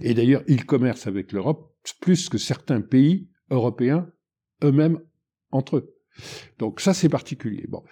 Et 0.00 0.14
d'ailleurs, 0.14 0.42
ils 0.46 0.66
commercent 0.66 1.06
avec 1.06 1.32
l'Europe 1.32 1.74
plus 2.00 2.28
que 2.28 2.38
certains 2.38 2.80
pays 2.80 3.30
européens 3.50 4.10
eux-mêmes 4.62 5.00
entre 5.50 5.78
eux. 5.78 5.94
Donc 6.58 6.80
ça, 6.80 6.94
c'est 6.94 7.08
particulier. 7.08 7.66
Bon. 7.68 7.82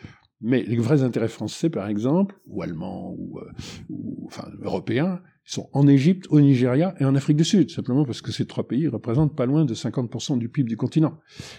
Mais 0.40 0.62
les 0.62 0.76
vrais 0.76 1.02
intérêts 1.02 1.28
français, 1.28 1.70
par 1.70 1.88
exemple, 1.88 2.38
ou 2.46 2.62
allemands, 2.62 3.14
ou, 3.16 3.38
euh, 3.38 3.50
ou 3.88 4.26
enfin 4.26 4.50
européens, 4.60 5.22
sont 5.44 5.68
en 5.72 5.86
Égypte, 5.86 6.26
au 6.30 6.40
Nigeria 6.40 6.94
et 6.98 7.04
en 7.04 7.14
Afrique 7.14 7.36
du 7.36 7.44
Sud, 7.44 7.70
simplement 7.70 8.04
parce 8.04 8.22
que 8.22 8.32
ces 8.32 8.46
trois 8.46 8.66
pays 8.66 8.88
représentent 8.88 9.36
pas 9.36 9.46
loin 9.46 9.64
de 9.64 9.74
50% 9.74 10.38
du 10.38 10.48
PIB 10.48 10.68
du 10.68 10.76
continent. 10.76 11.18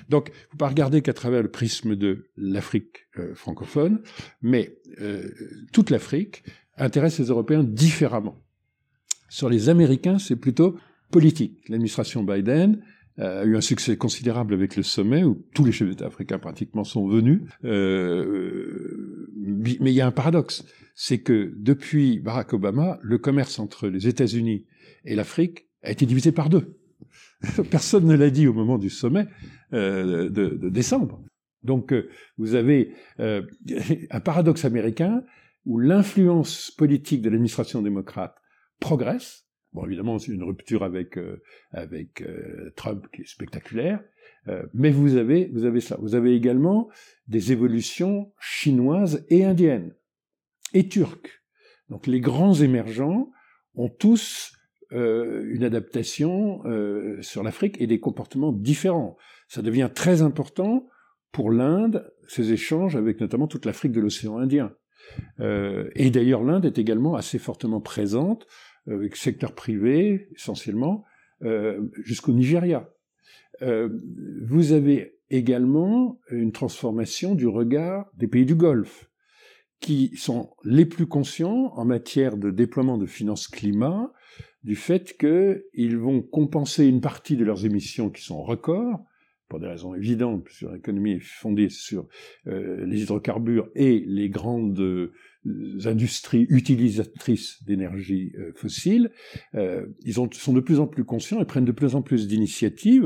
Donc, 0.10 0.32
faut 0.50 0.58
pas 0.58 0.68
regarder 0.68 1.02
qu'à 1.02 1.14
travers 1.14 1.44
le 1.44 1.50
prisme 1.50 1.96
de 1.96 2.28
l'Afrique 2.36 3.08
euh, 3.18 3.36
francophone, 3.36 4.02
mais 4.42 4.78
euh, 5.02 5.30
toute 5.72 5.92
l'Afrique 5.92 6.44
intéresse 6.78 7.20
les 7.20 7.26
Européens 7.26 7.64
différemment. 7.64 8.42
Sur 9.30 9.50
les 9.50 9.70
Américains, 9.70 10.18
c'est 10.18 10.36
plutôt 10.36 10.78
politique. 11.12 11.70
L'administration 11.70 12.24
Biden 12.24 12.82
a 13.18 13.46
eu 13.46 13.56
un 13.56 13.62
succès 13.62 13.96
considérable 13.96 14.54
avec 14.54 14.76
le 14.76 14.84
sommet 14.84 15.24
où 15.24 15.46
tous 15.54 15.64
les 15.64 15.72
chefs 15.72 15.88
d'État 15.90 16.08
africains 16.08 16.40
pratiquement 16.40 16.84
sont 16.84 17.08
venus. 17.08 17.42
Euh, 17.64 19.28
mais 19.36 19.92
il 19.92 19.96
y 19.96 20.02
a 20.02 20.08
un 20.08 20.12
paradoxe, 20.12 20.66
c'est 20.96 21.20
que 21.20 21.54
depuis 21.56 22.20
Barack 22.20 22.54
Obama, 22.54 23.00
le 23.02 23.18
commerce 23.18 23.60
entre 23.60 23.88
les 23.88 24.08
États-Unis 24.08 24.66
et 25.06 25.16
l'Afrique 25.16 25.68
a 25.84 25.92
été 25.92 26.06
divisé 26.06 26.32
par 26.32 26.50
deux. 26.50 26.78
Personne 27.72 28.06
ne 28.06 28.16
l'a 28.16 28.30
dit 28.30 28.48
au 28.48 28.54
moment 28.54 28.78
du 28.78 28.90
sommet 28.90 29.28
euh, 29.74 30.30
de, 30.30 30.50
de, 30.50 30.70
décembre. 30.70 31.24
Donc 31.64 31.94
euh, 31.94 32.10
vous 32.38 32.56
avez 32.56 32.94
euh, 33.20 33.42
un 34.12 34.20
paradoxe 34.20 34.66
américain 34.66 35.24
où 35.66 35.80
l'influence 35.80 36.72
politique 36.72 37.22
de 37.22 37.30
l'administration 37.30 37.82
démocrate 37.82 38.36
progresse, 38.80 39.45
Bon, 39.76 39.86
évidemment, 39.86 40.18
c'est 40.20 40.32
une 40.32 40.44
rupture 40.46 40.86
avec 40.86 41.18
euh, 41.18 41.42
euh, 41.74 42.70
Trump 42.78 43.08
qui 43.14 43.24
est 43.24 43.28
spectaculaire, 43.28 44.02
euh, 44.48 44.64
mais 44.74 44.90
vous 44.90 45.18
avez 45.18 45.50
vous 45.54 45.66
avez 45.66 45.82
ça. 45.82 45.98
Vous 46.00 46.16
avez 46.16 46.34
également 46.34 46.88
des 47.28 47.52
évolutions 47.52 48.32
chinoises 48.40 49.26
et 49.28 49.44
indiennes 49.44 49.94
et 50.74 50.88
turques. 50.88 51.44
Donc 51.90 52.08
les 52.08 52.22
grands 52.22 52.54
émergents 52.54 53.30
ont 53.76 53.90
tous 53.90 54.54
une 54.92 55.64
adaptation 55.64 56.64
sur 57.22 57.44
l'Afrique 57.44 57.82
et 57.82 57.88
des 57.88 58.00
comportements 58.00 58.54
différents. 58.54 59.18
Ça 59.50 59.62
devient 59.62 59.90
très 59.94 60.22
important 60.22 60.88
pour 61.34 61.52
l'Inde, 61.52 62.14
ces 62.30 62.54
échanges 62.54 62.96
avec 62.96 63.20
notamment 63.20 63.48
toute 63.48 63.66
l'Afrique 63.66 63.92
de 63.92 64.00
l'océan 64.00 64.38
Indien. 64.38 64.74
et 65.40 66.10
d'ailleurs, 66.12 66.44
l'Inde 66.44 66.66
est 66.66 66.78
également 66.78 67.16
assez 67.16 67.40
fortement 67.40 67.82
présente 67.82 68.48
avec 68.88 69.16
secteur 69.16 69.54
privé 69.54 70.30
essentiellement, 70.36 71.06
euh, 71.44 71.82
jusqu'au 72.04 72.32
Nigeria. 72.32 72.90
Euh, 73.62 73.90
vous 74.44 74.72
avez 74.72 75.18
également 75.30 76.20
une 76.30 76.52
transformation 76.52 77.36
du 77.36 77.48
regard 77.48 78.10
des 78.16 78.28
pays 78.28 78.46
du 78.46 78.56
Golfe, 78.56 79.10
qui 79.80 80.16
sont 80.16 80.52
les 80.64 80.86
plus 80.86 81.08
conscients 81.08 81.74
en 81.76 81.86
matière 81.86 82.38
de 82.38 82.52
déploiement 82.52 82.98
de 82.98 83.06
finances 83.06 83.48
climat, 83.48 84.14
du 84.64 84.76
fait 84.76 85.18
qu'ils 85.18 85.98
vont 85.98 86.22
compenser 86.22 86.86
une 86.86 87.02
partie 87.02 87.38
de 87.38 87.46
leurs 87.46 87.66
émissions 87.66 88.10
qui 88.10 88.24
sont 88.24 88.44
records, 88.44 89.04
pour 89.48 89.60
des 89.60 89.68
raisons 89.68 89.94
évidentes, 89.94 90.44
puisque 90.44 90.64
l'économie 90.72 91.14
est 91.14 91.24
fondée 91.24 91.70
sur 91.70 92.08
euh, 92.48 92.86
les 92.86 93.04
hydrocarbures 93.04 93.70
et 93.76 94.04
les 94.08 94.30
grandes 94.30 95.12
industries 95.86 96.46
utilisatrices 96.50 97.64
d'énergie 97.64 98.32
euh, 98.38 98.52
fossile, 98.56 99.12
euh, 99.56 99.86
ils 100.04 100.20
ont, 100.20 100.30
sont 100.32 100.54
de 100.54 100.60
plus 100.60 100.80
en 100.80 100.88
plus 100.88 101.04
conscients 101.04 101.42
et 101.42 101.46
prennent 101.46 101.66
de 101.66 101.72
plus 101.72 101.96
en 101.96 102.02
plus 102.02 102.28
d'initiatives, 102.28 103.06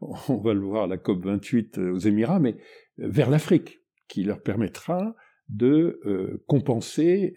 on, 0.00 0.36
va 0.36 0.54
le 0.54 0.60
voir 0.60 0.84
à 0.84 0.86
la 0.86 0.98
COP 0.98 1.24
28 1.24 1.78
euh, 1.78 1.92
aux 1.92 1.98
Émirats, 1.98 2.40
mais 2.40 2.56
vers 2.98 3.30
l'Afrique, 3.30 3.80
qui 4.08 4.24
leur 4.24 4.42
permettra 4.42 5.14
de 5.48 6.42
compenser 6.46 7.34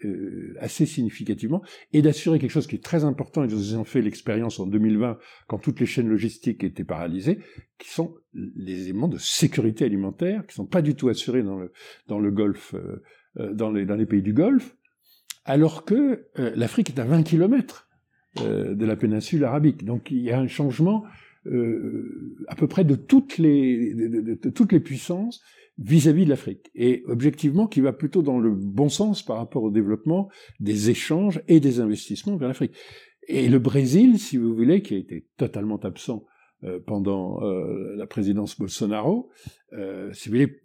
assez 0.58 0.84
significativement 0.84 1.62
et 1.94 2.02
d'assurer 2.02 2.38
quelque 2.38 2.50
chose 2.50 2.66
qui 2.66 2.76
est 2.76 2.84
très 2.84 3.04
important, 3.04 3.42
nous 3.46 3.72
avons 3.72 3.84
fait 3.84 4.02
l'expérience 4.02 4.60
en 4.60 4.66
2020 4.66 5.16
quand 5.46 5.58
toutes 5.58 5.80
les 5.80 5.86
chaînes 5.86 6.08
logistiques 6.08 6.62
étaient 6.62 6.84
paralysées, 6.84 7.38
qui 7.78 7.88
sont 7.88 8.14
les 8.34 8.84
éléments 8.84 9.08
de 9.08 9.18
sécurité 9.18 9.84
alimentaire, 9.84 10.46
qui 10.46 10.54
sont 10.54 10.66
pas 10.66 10.82
du 10.82 10.94
tout 10.94 11.08
assurés 11.08 11.42
dans 11.42 11.58
le, 11.58 11.72
dans 12.06 12.18
le 12.18 12.30
Golfe 12.30 12.74
euh, 12.74 13.02
dans 13.36 13.70
les, 13.70 13.86
dans 13.86 13.96
les 13.96 14.06
pays 14.06 14.22
du 14.22 14.32
Golfe, 14.32 14.76
alors 15.44 15.84
que 15.84 16.26
euh, 16.38 16.52
l'Afrique 16.54 16.90
est 16.90 17.00
à 17.00 17.04
20 17.04 17.22
kilomètres 17.22 17.88
euh, 18.40 18.74
de 18.74 18.86
la 18.86 18.96
péninsule 18.96 19.44
arabique. 19.44 19.84
Donc 19.84 20.10
il 20.10 20.20
y 20.20 20.30
a 20.30 20.38
un 20.38 20.48
changement 20.48 21.04
à 22.46 22.54
peu 22.54 22.68
près 22.68 22.84
de, 22.84 22.94
toutes 22.94 23.38
les 23.38 24.80
puissances 24.80 25.42
vis-à-vis 25.76 26.24
de 26.24 26.30
l'Afrique. 26.30 26.70
Et 26.76 27.02
objectivement, 27.08 27.66
qui 27.66 27.80
va 27.80 27.92
plutôt 27.92 28.22
dans 28.22 28.38
le 28.38 28.54
bon 28.54 28.88
sens 28.88 29.24
par 29.24 29.38
rapport 29.38 29.64
au 29.64 29.72
développement 29.72 30.30
des 30.60 30.90
échanges 30.90 31.42
et 31.48 31.58
des 31.58 31.80
investissements 31.80 32.36
vers 32.36 32.46
l'Afrique. 32.46 32.76
Et 33.26 33.48
le 33.48 33.58
Brésil, 33.58 34.20
si 34.20 34.36
vous 34.36 34.54
voulez, 34.54 34.82
qui 34.82 34.94
a 34.94 34.98
été 34.98 35.26
totalement 35.36 35.78
absent 35.78 36.24
pendant 36.86 37.40
la 37.40 38.06
présidence 38.06 38.56
Bolsonaro, 38.56 39.28
si 40.12 40.28
vous 40.28 40.34
voulez, 40.36 40.60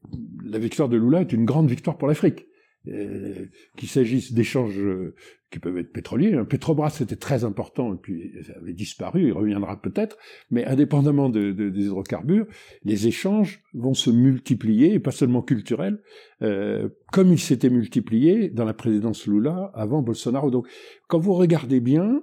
la 0.45 0.59
victoire 0.59 0.89
de 0.89 0.97
Lula 0.97 1.21
est 1.21 1.33
une 1.33 1.45
grande 1.45 1.71
victoire 1.71 1.97
pour 1.97 2.07
l'Afrique. 2.07 2.45
Euh, 2.87 3.45
qu'il 3.77 3.89
s'agisse 3.89 4.33
d'échanges 4.33 4.79
euh, 4.79 5.13
qui 5.51 5.59
peuvent 5.59 5.77
être 5.77 5.91
pétroliers. 5.91 6.33
Un 6.33 6.45
Petrobras, 6.45 6.91
c'était 6.91 7.15
très 7.15 7.43
important, 7.43 7.93
et 7.93 7.97
puis 7.97 8.33
ça 8.45 8.53
avait 8.57 8.73
disparu, 8.73 9.27
il 9.27 9.33
reviendra 9.33 9.81
peut-être, 9.81 10.17
mais 10.51 10.65
indépendamment 10.65 11.29
de, 11.29 11.51
des 11.51 11.85
hydrocarbures, 11.85 12.45
les 12.83 13.07
échanges 13.07 13.61
vont 13.73 13.93
se 13.93 14.09
multiplier, 14.09 14.93
et 14.93 14.99
pas 14.99 15.11
seulement 15.11 15.41
culturels, 15.41 16.01
euh, 16.41 16.89
comme 17.11 17.31
ils 17.31 17.39
s'étaient 17.39 17.69
multipliés 17.69 18.49
dans 18.49 18.65
la 18.65 18.73
présidence 18.73 19.25
Lula 19.25 19.71
avant 19.73 20.01
Bolsonaro. 20.01 20.51
Donc, 20.51 20.67
quand 21.07 21.19
vous 21.19 21.33
regardez 21.33 21.79
bien, 21.79 22.21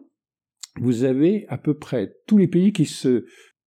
vous 0.80 1.04
avez 1.04 1.46
à 1.48 1.58
peu 1.58 1.74
près 1.74 2.14
tous 2.26 2.38
les 2.38 2.48
pays 2.48 2.72
qui 2.72 2.84
se, 2.84 3.26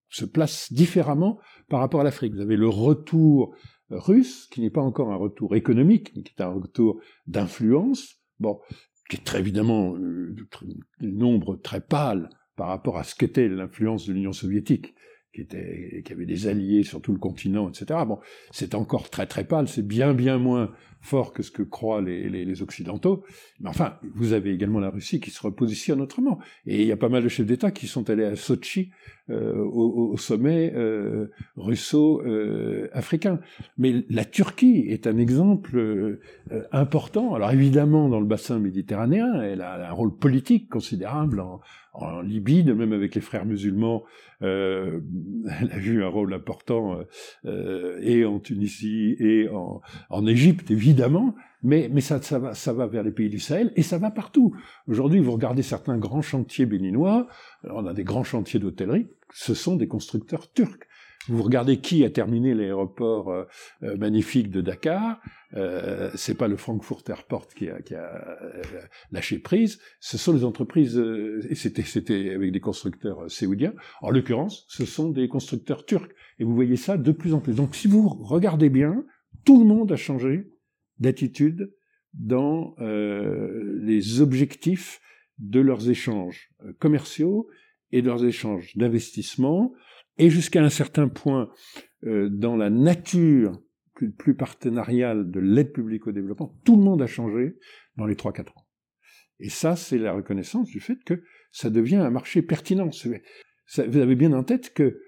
se 0.10 0.26
placent 0.26 0.72
différemment 0.72 1.40
par 1.70 1.80
rapport 1.80 2.02
à 2.02 2.04
l'Afrique. 2.04 2.34
Vous 2.34 2.42
avez 2.42 2.58
le 2.58 2.70
retour 2.70 3.56
russe, 3.90 4.48
qui 4.52 4.62
n'est 4.62 4.70
pas 4.70 4.82
encore 4.82 5.12
un 5.12 5.16
retour 5.16 5.56
économique, 5.56 6.12
mais 6.16 6.24
qui 6.24 6.34
est 6.38 6.42
un 6.42 6.50
retour 6.50 7.00
d'influence, 7.26 8.16
bon, 8.40 8.60
qui 9.10 9.18
est 9.18 9.24
très 9.24 9.40
évidemment 9.40 9.96
euh, 9.96 10.36
un 11.02 11.08
nombre 11.08 11.56
très 11.56 11.82
pâle 11.82 12.30
par 12.56 12.68
rapport 12.68 12.98
à 12.98 13.04
ce 13.04 13.16
qu'était 13.16 13.48
l'influence 13.48 14.08
de 14.08 14.14
l'Union 14.14 14.34
soviétique, 14.34 14.94
qui, 15.34 15.42
était, 15.42 16.02
qui 16.04 16.12
avait 16.14 16.26
des 16.26 16.48
alliés 16.48 16.84
sur 16.84 17.02
tout 17.02 17.14
le 17.14 17.20
continent, 17.20 17.70
etc. 17.70 18.00
Bon, 18.08 18.20
c'est 18.52 18.74
encore 18.74 19.10
très 19.10 19.28
très 19.28 19.44
pâle, 19.46 19.68
c'est 19.68 19.86
bien 19.86 20.14
bien 20.14 20.38
moins 20.38 20.72
fort 21.02 21.32
que 21.32 21.44
ce 21.44 21.52
que 21.52 21.62
croient 21.62 22.02
les, 22.02 22.28
les, 22.30 22.44
les, 22.44 22.62
Occidentaux. 22.64 23.24
Mais 23.60 23.70
enfin, 23.70 24.00
vous 24.16 24.34
avez 24.34 24.52
également 24.52 24.80
la 24.80 24.90
Russie 24.90 25.20
qui 25.20 25.30
se 25.30 25.42
repositionne 25.42 26.02
autrement. 26.02 26.40
Et 26.66 26.82
il 26.82 26.88
y 26.88 26.92
a 26.92 26.98
pas 26.98 27.10
mal 27.10 27.24
de 27.24 27.30
chefs 27.30 27.46
d'État 27.46 27.72
qui 27.72 27.88
sont 27.88 28.10
allés 28.10 28.26
à 28.26 28.36
Sochi 28.36 28.90
euh, 29.30 29.64
au, 29.64 30.12
au, 30.14 30.18
sommet 30.18 30.74
euh, 30.76 31.32
russo-africain. 31.56 33.34
Euh, 33.34 33.70
Mais 33.78 34.06
la 34.10 34.26
Turquie 34.26 34.86
est 34.88 35.08
un 35.08 35.18
exemple 35.18 35.78
euh, 35.78 36.20
important. 36.72 37.36
Alors 37.36 37.52
évidemment, 37.52 38.10
dans 38.10 38.20
le 38.20 38.26
bassin 38.26 38.60
méditerranéen, 38.60 39.42
elle 39.42 39.62
a 39.62 39.90
un 39.90 39.92
rôle 39.92 40.16
politique 40.16 40.70
considérable 40.70 41.40
en, 41.40 41.60
en 41.94 42.22
Libye, 42.22 42.64
de 42.64 42.74
même 42.74 42.94
avec 42.94 43.16
les 43.16 43.22
frères 43.22 43.46
musulmans, 43.46 44.04
euh, 44.44 45.02
elle 45.62 45.72
a 45.72 45.78
eu 45.78 46.04
un 46.04 46.08
rôle 46.08 46.34
important 46.34 47.00
euh, 47.46 48.00
et 48.02 48.24
en 48.24 48.40
Tunisie 48.40 49.16
et 49.20 49.50
en, 49.50 49.82
en 50.10 50.28
Égypte, 50.28 50.70
évidemment, 50.72 51.36
mais, 51.64 51.90
mais 51.92 52.02
ça, 52.02 52.22
ça, 52.22 52.40
va, 52.40 52.54
ça 52.54 52.74
va 52.74 52.88
vers 52.88 53.04
les 53.04 53.12
pays 53.12 53.30
du 53.30 53.40
Sahel 53.40 53.72
et 53.76 53.84
ça 53.84 53.98
va 53.98 54.12
partout. 54.12 54.56
Aujourd'hui, 54.88 55.20
vous 55.20 55.32
regardez 55.32 55.64
certains 55.64 55.98
grands 55.98 56.22
chantiers 56.22 56.66
béninois, 56.66 57.28
on 57.64 57.86
a 57.86 57.94
des 57.94 58.04
grands 58.04 58.24
chantiers 58.24 58.60
d'hôtellerie, 58.60 59.08
ce 59.34 59.54
sont 59.54 59.76
des 59.76 59.88
constructeurs 59.88 60.52
turcs. 60.52 60.88
Vous 61.30 61.44
regardez 61.44 61.78
qui 61.78 62.06
a 62.06 62.10
terminé 62.10 62.54
l'aéroport 62.54 63.32
euh, 63.32 63.44
euh, 63.84 63.98
magnifique 63.98 64.50
de 64.50 64.62
Dakar. 64.62 65.20
Euh, 65.56 66.10
c'est 66.16 66.36
pas 66.36 66.48
le 66.48 66.56
Frankfurt 66.56 67.04
Airport 67.10 67.48
qui 67.50 67.70
a, 67.70 67.82
qui 67.82 67.96
a 67.96 68.38
euh, 68.42 68.62
lâché 69.12 69.40
prise. 69.40 69.80
Ce 70.00 70.18
sont 70.18 70.32
les 70.32 70.46
entreprises 70.46 70.98
et 71.50 71.56
c'était 71.56 71.84
c'était 71.84 72.34
avec 72.34 72.52
des 72.52 72.60
constructeurs 72.60 73.30
séoudiens. 73.30 73.74
En 74.02 74.10
l'occurrence, 74.10 74.66
ce 74.70 74.86
sont 74.86 75.10
des 75.10 75.28
constructeurs 75.28 75.86
turcs. 75.86 76.12
Et 76.40 76.46
vous 76.46 76.56
voyez 76.56 76.78
ça 76.78 76.98
de 76.98 77.12
plus 77.12 77.34
en 77.34 77.40
plus. 77.40 77.56
Donc 77.56 77.76
si 77.76 77.88
vous 77.88 78.08
regardez 78.08 78.70
bien, 78.70 79.04
tout 79.44 79.60
le 79.60 79.66
monde 79.66 79.92
a 79.92 79.98
changé 79.98 80.48
d'attitude 81.00 81.74
dans 82.14 82.76
les 82.80 84.22
objectifs 84.22 85.00
de 85.38 85.60
leurs 85.60 85.90
échanges 85.90 86.50
commerciaux 86.80 87.48
et 87.92 88.02
de 88.02 88.08
leurs 88.08 88.26
échanges 88.26 88.76
d'investissement 88.76 89.74
et 90.18 90.30
jusqu'à 90.30 90.64
un 90.64 90.70
certain 90.70 91.08
point 91.08 91.50
euh, 92.06 92.30
dans 92.30 92.56
la 92.56 92.70
nature 92.70 93.62
plus, 94.18 94.36
partenariale 94.36 95.32
de 95.32 95.40
l'aide 95.40 95.72
publique 95.72 96.06
au 96.06 96.12
développement, 96.12 96.56
tout 96.64 96.76
le 96.76 96.84
monde 96.84 97.02
a 97.02 97.08
changé 97.08 97.58
dans 97.96 98.06
les 98.06 98.14
3-4 98.14 98.50
ans. 98.50 98.68
Et 99.40 99.50
ça, 99.50 99.76
c'est 99.76 99.98
la 99.98 100.14
reconnaissance 100.14 100.70
du 100.70 100.80
fait 100.80 101.04
que 101.04 101.24
ça 101.52 101.72
devient 101.72 101.96
un 101.96 102.12
marché 102.12 102.44
pertinent. 102.44 102.90
vous 102.90 103.98
avez 103.98 104.16
bien 104.16 104.34
en 104.34 104.44
tête 104.44 104.74
que 104.74 105.02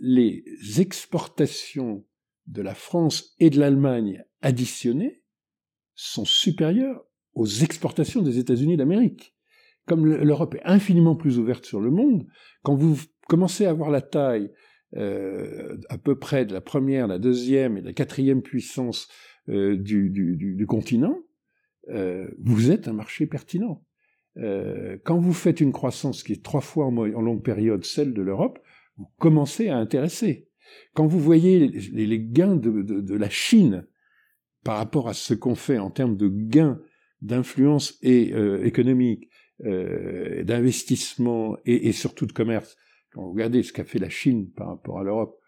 les 0.00 0.44
exportations 0.78 2.06
de 2.46 2.62
la 2.62 2.74
France 2.74 3.34
et 3.40 3.50
de 3.50 3.58
l'Allemagne 3.58 4.24
additionnées 4.42 5.19
sont 6.02 6.24
supérieures 6.24 7.04
aux 7.34 7.46
exportations 7.46 8.22
des 8.22 8.38
États-Unis 8.38 8.76
d'Amérique. 8.76 9.34
Comme 9.86 10.06
l'Europe 10.06 10.54
est 10.54 10.64
infiniment 10.64 11.16
plus 11.16 11.38
ouverte 11.38 11.64
sur 11.64 11.80
le 11.80 11.90
monde, 11.90 12.26
quand 12.62 12.74
vous 12.74 12.96
commencez 13.28 13.66
à 13.66 13.70
avoir 13.70 13.90
la 13.90 14.02
taille 14.02 14.50
euh, 14.96 15.76
à 15.88 15.98
peu 15.98 16.18
près 16.18 16.44
de 16.46 16.52
la 16.52 16.60
première, 16.60 17.06
la 17.06 17.18
deuxième 17.18 17.76
et 17.76 17.80
la 17.80 17.92
quatrième 17.92 18.42
puissance 18.42 19.08
euh, 19.48 19.76
du, 19.76 20.64
continent, 20.68 21.18
euh, 21.88 22.28
vous 22.42 22.70
êtes 22.70 22.88
un 22.88 22.92
marché 22.92 23.26
pertinent. 23.26 23.84
Quand 25.04 25.18
vous 25.18 25.34
faites 25.34 25.60
une 25.60 25.72
croissance 25.72 26.22
qui 26.22 26.32
est 26.32 26.42
trois 26.42 26.62
fois 26.62 26.86
en, 26.86 26.96
en 26.96 27.20
longue 27.20 27.42
période 27.42 27.84
celle 27.84 28.14
de 28.14 28.22
l'Europe, 28.22 28.58
vous 28.96 29.08
commencez 29.18 29.68
à 29.68 29.76
intéresser. 29.76 30.48
Quand 30.94 31.06
vous 31.06 31.18
voyez 31.18 31.68
les, 31.68 32.20
gains 32.20 32.56
de, 32.56 33.14
la 33.14 33.28
Chine 33.28 33.86
par 34.64 34.76
rapport 34.76 35.08
à 35.08 35.14
ce 35.14 35.34
qu'on 35.34 35.54
fait 35.54 35.78
en 35.78 35.90
termes 35.90 36.16
de 36.16 36.28
gains 36.28 36.80
d'influence 37.22 37.98
et 38.02 38.32
euh, 38.32 38.64
économique, 38.64 39.28
euh, 39.64 40.42
d'investissement 40.42 41.58
et, 41.66 41.88
et, 41.88 41.92
surtout 41.92 42.26
de 42.26 42.32
commerce, 42.32 42.76
quand 43.12 43.22
vous 43.22 43.32
regardez 43.32 43.62
ce 43.62 43.72
qu'a 43.72 43.84
fait 43.84 43.98
la 43.98 44.08
Chine 44.08 44.50
par 44.50 44.68
rapport 44.68 44.98
à 44.98 45.04
l'Europe, 45.04 45.38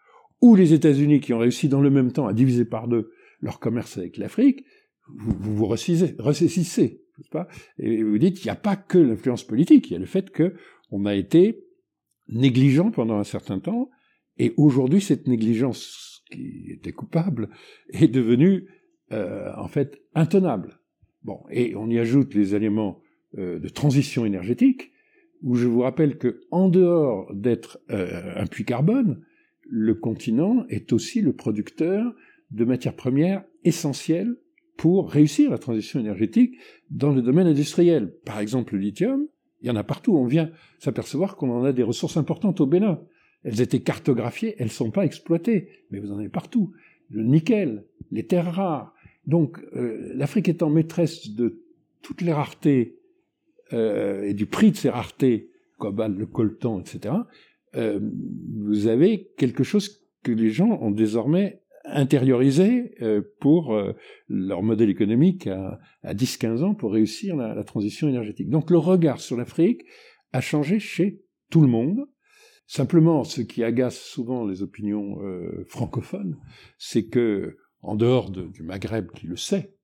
ou 0.41 0.55
les 0.55 0.73
États-Unis 0.73 1.19
qui 1.19 1.33
ont 1.33 1.39
réussi 1.39 1.69
dans 1.69 1.81
le 1.81 1.89
même 1.89 2.11
temps 2.11 2.27
à 2.27 2.33
diviser 2.33 2.65
par 2.65 2.87
deux 2.87 3.11
leur 3.41 3.59
commerce 3.59 3.97
avec 3.97 4.17
l'Afrique, 4.17 4.65
vous 5.07 5.33
vous, 5.39 5.55
vous 5.55 5.65
ressaisissez, 5.65 7.01
pas? 7.31 7.47
Et 7.79 8.03
vous 8.03 8.17
dites, 8.17 8.43
il 8.43 8.47
n'y 8.47 8.51
a 8.51 8.55
pas 8.55 8.75
que 8.75 8.97
l'influence 8.97 9.43
politique, 9.43 9.89
il 9.89 9.93
y 9.93 9.95
a 9.95 9.99
le 9.99 10.05
fait 10.05 10.29
que 10.29 10.53
on 10.91 11.05
a 11.05 11.15
été 11.15 11.63
négligent 12.27 12.91
pendant 12.91 13.17
un 13.17 13.23
certain 13.23 13.59
temps, 13.59 13.89
et 14.37 14.53
aujourd'hui 14.57 15.01
cette 15.01 15.27
négligence 15.27 16.23
qui 16.31 16.71
était 16.71 16.91
coupable 16.91 17.49
est 17.89 18.07
devenue 18.07 18.67
euh, 19.13 19.51
en 19.55 19.67
fait 19.67 20.01
intenable. 20.15 20.79
Bon, 21.23 21.39
et 21.51 21.75
on 21.75 21.87
y 21.89 21.99
ajoute 21.99 22.33
les 22.33 22.55
éléments 22.55 22.99
euh, 23.37 23.59
de 23.59 23.69
transition 23.69 24.25
énergétique, 24.25 24.91
où 25.43 25.55
je 25.55 25.67
vous 25.67 25.81
rappelle 25.81 26.17
que 26.17 26.41
en 26.49 26.67
dehors 26.67 27.31
d'être 27.33 27.79
euh, 27.91 28.33
un 28.35 28.47
puits 28.47 28.65
carbone, 28.65 29.23
le 29.69 29.93
continent 29.93 30.65
est 30.69 30.93
aussi 30.93 31.21
le 31.21 31.33
producteur 31.33 32.13
de 32.49 32.65
matières 32.65 32.95
premières 32.95 33.43
essentielles 33.63 34.35
pour 34.77 35.11
réussir 35.11 35.51
la 35.51 35.59
transition 35.59 35.99
énergétique 35.99 36.57
dans 36.89 37.11
le 37.11 37.21
domaine 37.21 37.47
industriel. 37.47 38.15
Par 38.25 38.39
exemple, 38.39 38.73
le 38.73 38.79
lithium, 38.79 39.27
il 39.61 39.67
y 39.67 39.71
en 39.71 39.75
a 39.75 39.83
partout. 39.83 40.15
On 40.15 40.25
vient 40.25 40.49
s'apercevoir 40.79 41.35
qu'on 41.35 41.51
en 41.51 41.63
a 41.63 41.71
des 41.71 41.83
ressources 41.83 42.17
importantes 42.17 42.61
au 42.61 42.65
Bénin. 42.65 42.99
Elles 43.43 43.61
étaient 43.61 43.81
cartographiées, 43.81 44.55
elles 44.57 44.67
ne 44.67 44.71
sont 44.71 44.91
pas 44.91 45.05
exploitées, 45.05 45.69
mais 45.91 45.99
vous 45.99 46.11
en 46.11 46.17
avez 46.17 46.29
partout. 46.29 46.73
Le 47.09 47.23
nickel, 47.23 47.85
les 48.11 48.25
terres 48.25 48.53
rares. 48.53 48.92
Donc, 49.25 49.59
euh, 49.75 50.11
l'Afrique 50.15 50.49
étant 50.49 50.69
maîtresse 50.69 51.29
de 51.31 51.63
toutes 52.01 52.21
les 52.21 52.33
raretés 52.33 52.99
euh, 53.71 54.23
et 54.23 54.33
du 54.33 54.45
prix 54.45 54.71
de 54.71 54.75
ces 54.75 54.89
raretés, 54.89 55.49
cobalt, 55.77 56.17
le 56.17 56.25
coltan, 56.25 56.79
etc., 56.79 57.13
euh, 57.75 57.99
vous 58.55 58.87
avez 58.87 59.31
quelque 59.37 59.63
chose 59.63 60.01
que 60.23 60.31
les 60.31 60.49
gens 60.49 60.79
ont 60.81 60.91
désormais 60.91 61.61
intériorisé 61.85 62.95
euh, 63.01 63.21
pour 63.39 63.73
euh, 63.73 63.93
leur 64.29 64.63
modèle 64.63 64.89
économique 64.89 65.47
à, 65.47 65.79
à 66.03 66.13
10-15 66.13 66.63
ans 66.63 66.75
pour 66.75 66.93
réussir 66.93 67.35
la, 67.35 67.61
transition 67.63 68.07
énergétique. 68.07 68.49
Donc 68.49 68.69
le 68.69 68.77
regard 68.77 69.19
sur 69.19 69.35
l'Afrique 69.35 69.83
a 70.31 70.39
changé 70.39 70.79
chez 70.79 71.21
tout 71.49 71.61
le 71.61 71.67
monde. 71.67 72.05
Simplement, 72.67 73.23
ce 73.23 73.41
qui 73.41 73.63
agace 73.63 73.99
souvent 73.99 74.45
les 74.45 74.63
opinions 74.63 75.17
francophones, 75.67 76.37
c'est 76.77 77.07
que, 77.07 77.57
en 77.83 77.95
dehors 77.95 78.31
de, 78.31 78.47
du 78.47 78.63
Maghreb 78.63 79.11
qui 79.11 79.27
le 79.27 79.37
sait, 79.37 79.75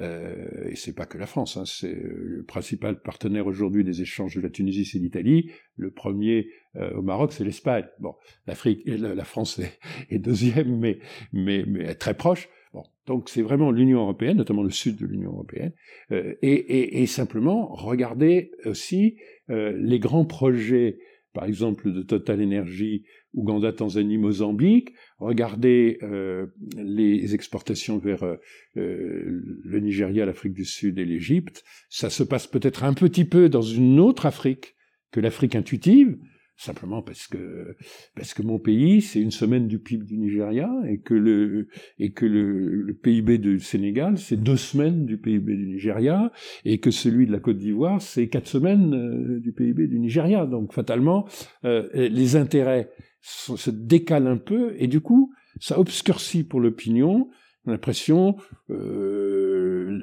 euh, 0.00 0.68
et 0.68 0.76
c'est 0.76 0.94
pas 0.94 1.06
que 1.06 1.18
la 1.18 1.26
France, 1.26 1.56
hein, 1.56 1.64
c'est 1.66 1.94
le 1.94 2.44
principal 2.44 3.00
partenaire 3.00 3.46
aujourd'hui 3.46 3.84
des 3.84 4.00
échanges 4.02 4.36
de 4.36 4.40
la 4.40 4.50
Tunisie, 4.50 4.84
c'est 4.84 4.98
l'Italie. 4.98 5.50
Le 5.76 5.90
premier 5.90 6.48
euh, 6.76 6.92
au 6.92 7.02
Maroc, 7.02 7.32
c'est 7.32 7.44
l'Espagne. 7.44 7.86
Bon, 7.98 8.14
l'Afrique, 8.46 8.82
la, 8.86 9.24
France 9.24 9.58
est, 9.58 9.78
est, 10.10 10.18
deuxième, 10.18 10.78
mais, 10.78 10.98
mais, 11.32 11.64
mais 11.66 11.94
très 11.94 12.14
proche. 12.14 12.48
Bon, 12.72 12.84
donc 13.06 13.28
c'est 13.28 13.42
vraiment 13.42 13.70
l'Union 13.70 14.00
européenne, 14.00 14.36
notamment 14.36 14.62
le 14.62 14.70
sud 14.70 14.96
de 14.96 15.06
l'Union 15.06 15.32
européenne, 15.32 15.72
euh, 16.12 16.34
et, 16.42 16.52
et, 16.52 17.02
et, 17.02 17.06
simplement 17.06 17.74
regarder 17.74 18.52
aussi 18.66 19.16
euh, 19.50 19.72
les 19.76 19.98
grands 19.98 20.26
projets 20.26 20.98
par 21.32 21.44
exemple 21.44 21.92
de 21.92 22.02
Total 22.02 22.42
Energy, 22.42 23.04
Ouganda, 23.34 23.72
Tanzanie, 23.72 24.18
Mozambique, 24.18 24.94
regardez 25.18 25.98
euh, 26.02 26.46
les 26.76 27.34
exportations 27.34 27.98
vers 27.98 28.24
euh, 28.24 28.36
le 28.74 29.80
Nigeria, 29.80 30.26
l'Afrique 30.26 30.54
du 30.54 30.64
Sud 30.64 30.98
et 30.98 31.04
l'Égypte, 31.04 31.64
ça 31.88 32.10
se 32.10 32.22
passe 32.22 32.46
peut-être 32.46 32.84
un 32.84 32.94
petit 32.94 33.24
peu 33.24 33.48
dans 33.48 33.62
une 33.62 34.00
autre 34.00 34.26
Afrique 34.26 34.74
que 35.10 35.20
l'Afrique 35.20 35.54
intuitive, 35.54 36.18
simplement 36.58 37.02
parce 37.02 37.28
que 37.28 37.76
parce 38.16 38.34
que 38.34 38.42
mon 38.42 38.58
pays 38.58 39.00
c'est 39.00 39.20
une 39.20 39.30
semaine 39.30 39.68
du 39.68 39.78
PIB 39.78 40.04
du 40.04 40.18
Nigeria 40.18 40.68
et 40.88 40.98
que 40.98 41.14
le 41.14 41.68
et 42.00 42.10
que 42.10 42.26
le, 42.26 42.92
PIB 43.00 43.38
du 43.38 43.60
Sénégal 43.60 44.18
c'est 44.18 44.36
deux 44.36 44.56
semaines 44.56 45.06
du 45.06 45.18
PIB 45.18 45.54
du 45.56 45.66
Nigeria 45.66 46.32
et 46.64 46.80
que 46.80 46.90
celui 46.90 47.26
de 47.26 47.32
la 47.32 47.38
Côte 47.38 47.58
d'Ivoire 47.58 48.02
c'est 48.02 48.28
quatre 48.28 48.48
semaines 48.48 48.92
euh, 48.92 49.38
du 49.40 49.52
PIB 49.52 49.86
du 49.86 50.00
Nigeria. 50.00 50.46
Donc 50.46 50.72
fatalement 50.72 51.28
euh, 51.64 51.88
les 51.94 52.34
intérêts 52.34 52.90
se 53.20 53.70
décalent 53.70 54.26
un 54.26 54.36
peu 54.36 54.74
et 54.78 54.88
du 54.88 55.00
coup 55.00 55.32
ça 55.60 55.78
obscurcit 55.78 56.42
pour 56.42 56.60
l'opinion 56.60 57.28
l'impression 57.70 58.36
euh, 58.70 59.98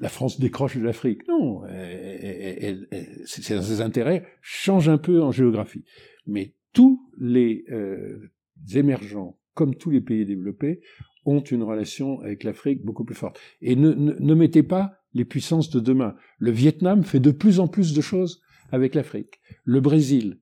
la 0.00 0.08
France 0.08 0.40
décroche 0.40 0.76
de 0.76 0.82
l'Afrique. 0.82 1.26
Non, 1.28 1.64
elle, 1.66 2.88
elle, 2.90 3.22
ses 3.24 3.80
intérêts 3.80 4.26
changent 4.40 4.88
un 4.88 4.98
peu 4.98 5.22
en 5.22 5.30
géographie. 5.30 5.84
Mais 6.26 6.54
tous 6.72 7.00
les 7.18 7.64
euh, 7.70 8.30
émergents, 8.74 9.38
comme 9.54 9.74
tous 9.74 9.90
les 9.90 10.02
pays 10.02 10.26
développés, 10.26 10.82
ont 11.24 11.40
une 11.40 11.62
relation 11.62 12.20
avec 12.20 12.44
l'Afrique 12.44 12.84
beaucoup 12.84 13.04
plus 13.04 13.14
forte. 13.14 13.40
Et 13.62 13.76
ne, 13.76 14.34
mettez 14.34 14.62
pas 14.62 15.00
les 15.14 15.24
puissances 15.24 15.70
de 15.70 15.80
demain. 15.80 16.14
Le 16.38 16.50
Vietnam 16.50 17.02
fait 17.02 17.20
de 17.20 17.30
plus 17.30 17.60
en 17.60 17.66
plus 17.66 17.94
de 17.94 18.00
choses 18.02 18.42
avec 18.70 18.94
l'Afrique. 18.94 19.40
Le 19.64 19.80
Brésil, 19.80 20.38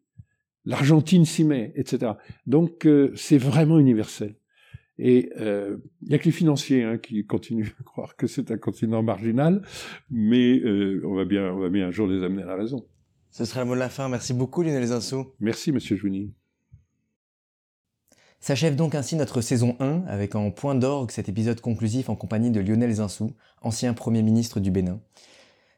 l'Argentine 0.65 1.25
s'y 1.25 1.45
met, 1.45 1.73
etc. 1.77 2.13
Donc 2.47 2.85
euh, 2.87 3.13
c'est 3.15 3.39
vraiment 3.39 3.79
universel. 3.79 4.37
Et 4.99 5.31
il 5.35 5.43
euh, 5.43 5.77
n'y 6.03 6.15
a 6.15 6.19
que 6.19 6.25
les 6.25 6.31
financiers 6.31 6.85
hein, 6.85 6.99
qui 6.99 7.27
continuent 7.27 7.73
à 7.81 7.83
croire 7.83 8.17
que 8.17 8.27
c'est 8.27 8.51
un 8.51 8.59
continent 8.59 9.03
marginal, 9.03 9.63
mais 10.11 10.61
euh, 10.61 11.03
on, 11.05 11.15
va 11.15 11.25
bien, 11.25 11.53
on 11.53 11.59
va 11.59 11.69
bien 11.69 11.89
un 11.89 11.91
jour 11.91 12.07
les 12.07 12.25
amener 12.25 12.43
à 12.43 12.47
la 12.47 12.57
raison. 12.57 12.87
Ce 13.31 13.45
sera 13.45 13.63
le 13.63 13.67
mot 13.67 13.75
de 13.75 13.81
la 13.81 13.89
fin. 13.89 14.09
Merci 14.09 14.33
beaucoup 14.33 14.63
Lionel 14.63 14.87
Zinsou. 14.87 15.33
Merci 15.41 15.73
Monsieur 15.73 15.97
Jouny. 15.97 16.33
S'achève 18.39 18.77
donc 18.77 18.95
ainsi 18.95 19.17
notre 19.17 19.41
saison 19.41 19.75
1 19.81 20.05
avec 20.07 20.37
en 20.37 20.51
point 20.51 20.75
d'orgue 20.75 21.11
cet 21.11 21.29
épisode 21.29 21.61
conclusif 21.61 22.09
en 22.09 22.15
compagnie 22.15 22.51
de 22.51 22.61
Lionel 22.61 22.93
Zinsou, 22.93 23.35
ancien 23.63 23.95
Premier 23.95 24.23
ministre 24.23 24.61
du 24.61 24.71
Bénin. 24.71 25.01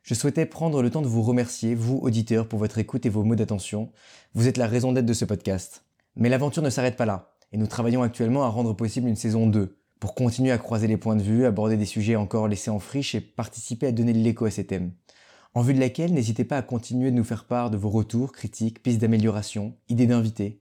Je 0.02 0.14
souhaitais 0.14 0.46
prendre 0.46 0.82
le 0.82 0.90
temps 0.90 1.02
de 1.02 1.06
vous 1.06 1.22
remercier, 1.22 1.74
vous 1.74 1.98
auditeurs, 1.98 2.48
pour 2.48 2.58
votre 2.58 2.78
écoute 2.78 3.06
et 3.06 3.08
vos 3.08 3.24
mots 3.24 3.34
d'attention. 3.34 3.92
Vous 4.34 4.46
êtes 4.46 4.56
la 4.56 4.66
raison 4.66 4.92
d'être 4.92 5.06
de 5.06 5.12
ce 5.12 5.24
podcast. 5.24 5.84
Mais 6.16 6.28
l'aventure 6.28 6.62
ne 6.62 6.70
s'arrête 6.70 6.96
pas 6.96 7.06
là 7.06 7.35
et 7.52 7.58
nous 7.58 7.66
travaillons 7.66 8.02
actuellement 8.02 8.44
à 8.44 8.48
rendre 8.48 8.74
possible 8.74 9.08
une 9.08 9.16
saison 9.16 9.46
2 9.46 9.78
pour 10.00 10.14
continuer 10.14 10.52
à 10.52 10.58
croiser 10.58 10.86
les 10.86 10.96
points 10.96 11.16
de 11.16 11.22
vue, 11.22 11.46
aborder 11.46 11.76
des 11.76 11.86
sujets 11.86 12.16
encore 12.16 12.48
laissés 12.48 12.70
en 12.70 12.78
friche 12.78 13.14
et 13.14 13.20
participer 13.20 13.86
à 13.86 13.92
donner 13.92 14.12
de 14.12 14.18
l'écho 14.18 14.44
à 14.44 14.50
ces 14.50 14.66
thèmes. 14.66 14.92
En 15.54 15.62
vue 15.62 15.72
de 15.72 15.80
laquelle, 15.80 16.12
n'hésitez 16.12 16.44
pas 16.44 16.58
à 16.58 16.62
continuer 16.62 17.10
de 17.10 17.16
nous 17.16 17.24
faire 17.24 17.46
part 17.46 17.70
de 17.70 17.78
vos 17.78 17.88
retours, 17.88 18.32
critiques, 18.32 18.82
pistes 18.82 19.00
d'amélioration, 19.00 19.74
idées 19.88 20.06
d'invités. 20.06 20.60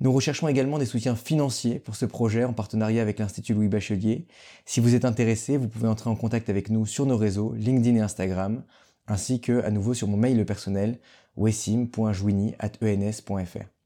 Nous 0.00 0.12
recherchons 0.12 0.48
également 0.48 0.78
des 0.78 0.84
soutiens 0.84 1.16
financiers 1.16 1.78
pour 1.78 1.96
ce 1.96 2.04
projet 2.04 2.44
en 2.44 2.52
partenariat 2.52 3.00
avec 3.00 3.20
l'Institut 3.20 3.54
Louis 3.54 3.68
Bachelier. 3.68 4.26
Si 4.66 4.80
vous 4.80 4.94
êtes 4.94 5.06
intéressé, 5.06 5.56
vous 5.56 5.68
pouvez 5.68 5.88
entrer 5.88 6.10
en 6.10 6.16
contact 6.16 6.50
avec 6.50 6.68
nous 6.68 6.84
sur 6.84 7.06
nos 7.06 7.16
réseaux 7.16 7.54
LinkedIn 7.54 7.96
et 7.96 8.00
Instagram, 8.00 8.64
ainsi 9.06 9.40
que 9.40 9.62
à 9.62 9.70
nouveau 9.70 9.94
sur 9.94 10.08
mon 10.08 10.16
mail 10.16 10.44
personnel 10.44 10.98
wessim.jouini@ens.fr. 11.36 13.81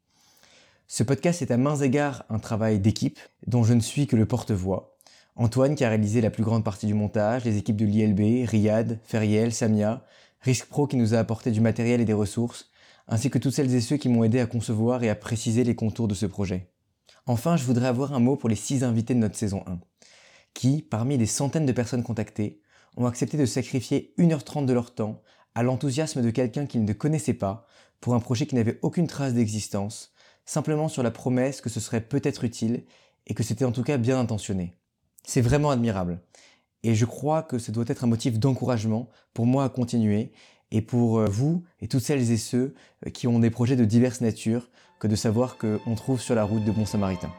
Ce 0.88 1.02
podcast 1.02 1.42
est 1.42 1.50
à 1.50 1.56
mains 1.56 1.76
égards 1.76 2.24
un 2.28 2.38
travail 2.38 2.78
d'équipe 2.78 3.18
dont 3.48 3.64
je 3.64 3.74
ne 3.74 3.80
suis 3.80 4.06
que 4.06 4.14
le 4.14 4.24
porte-voix. 4.24 4.96
Antoine 5.34 5.74
qui 5.74 5.84
a 5.84 5.88
réalisé 5.88 6.20
la 6.20 6.30
plus 6.30 6.44
grande 6.44 6.62
partie 6.62 6.86
du 6.86 6.94
montage, 6.94 7.44
les 7.44 7.56
équipes 7.56 7.76
de 7.76 7.84
l'ILB, 7.84 8.48
Riyad, 8.48 9.00
Feriel, 9.02 9.52
Samia, 9.52 10.04
Risk 10.42 10.66
Pro 10.66 10.86
qui 10.86 10.96
nous 10.96 11.12
a 11.12 11.18
apporté 11.18 11.50
du 11.50 11.60
matériel 11.60 12.00
et 12.00 12.04
des 12.04 12.12
ressources, 12.12 12.70
ainsi 13.08 13.30
que 13.30 13.38
toutes 13.38 13.52
celles 13.52 13.74
et 13.74 13.80
ceux 13.80 13.96
qui 13.96 14.08
m'ont 14.08 14.22
aidé 14.22 14.38
à 14.38 14.46
concevoir 14.46 15.02
et 15.02 15.10
à 15.10 15.16
préciser 15.16 15.64
les 15.64 15.74
contours 15.74 16.06
de 16.06 16.14
ce 16.14 16.24
projet. 16.24 16.70
Enfin, 17.26 17.56
je 17.56 17.64
voudrais 17.64 17.88
avoir 17.88 18.14
un 18.14 18.20
mot 18.20 18.36
pour 18.36 18.48
les 18.48 18.54
six 18.54 18.84
invités 18.84 19.14
de 19.14 19.18
notre 19.18 19.36
saison 19.36 19.64
1, 19.66 19.80
qui, 20.54 20.82
parmi 20.82 21.18
les 21.18 21.26
centaines 21.26 21.66
de 21.66 21.72
personnes 21.72 22.04
contactées, 22.04 22.60
ont 22.96 23.06
accepté 23.06 23.36
de 23.36 23.44
sacrifier 23.44 24.14
1h30 24.18 24.66
de 24.66 24.72
leur 24.72 24.94
temps 24.94 25.20
à 25.56 25.64
l'enthousiasme 25.64 26.22
de 26.22 26.30
quelqu'un 26.30 26.66
qu'ils 26.66 26.84
ne 26.84 26.92
connaissaient 26.92 27.34
pas 27.34 27.66
pour 28.00 28.14
un 28.14 28.20
projet 28.20 28.46
qui 28.46 28.54
n'avait 28.54 28.78
aucune 28.82 29.08
trace 29.08 29.34
d'existence, 29.34 30.12
simplement 30.46 30.88
sur 30.88 31.02
la 31.02 31.10
promesse 31.10 31.60
que 31.60 31.68
ce 31.68 31.80
serait 31.80 32.00
peut-être 32.00 32.44
utile 32.44 32.84
et 33.26 33.34
que 33.34 33.42
c'était 33.42 33.64
en 33.64 33.72
tout 33.72 33.82
cas 33.82 33.98
bien 33.98 34.18
intentionné. 34.18 34.74
C'est 35.24 35.40
vraiment 35.40 35.70
admirable. 35.70 36.20
Et 36.82 36.94
je 36.94 37.04
crois 37.04 37.42
que 37.42 37.58
ce 37.58 37.72
doit 37.72 37.84
être 37.88 38.04
un 38.04 38.06
motif 38.06 38.38
d'encouragement 38.38 39.08
pour 39.34 39.44
moi 39.44 39.64
à 39.64 39.68
continuer 39.68 40.32
et 40.70 40.82
pour 40.82 41.18
euh, 41.18 41.26
vous 41.26 41.64
et 41.80 41.88
toutes 41.88 42.02
celles 42.02 42.30
et 42.30 42.36
ceux 42.36 42.74
euh, 43.06 43.10
qui 43.10 43.26
ont 43.26 43.38
des 43.38 43.50
projets 43.50 43.76
de 43.76 43.84
diverses 43.84 44.20
natures 44.20 44.70
que 45.00 45.08
de 45.08 45.16
savoir 45.16 45.58
qu'on 45.58 45.94
trouve 45.94 46.20
sur 46.20 46.34
la 46.34 46.44
route 46.44 46.64
de 46.64 46.72
bons 46.72 46.86
samaritains. 46.86 47.32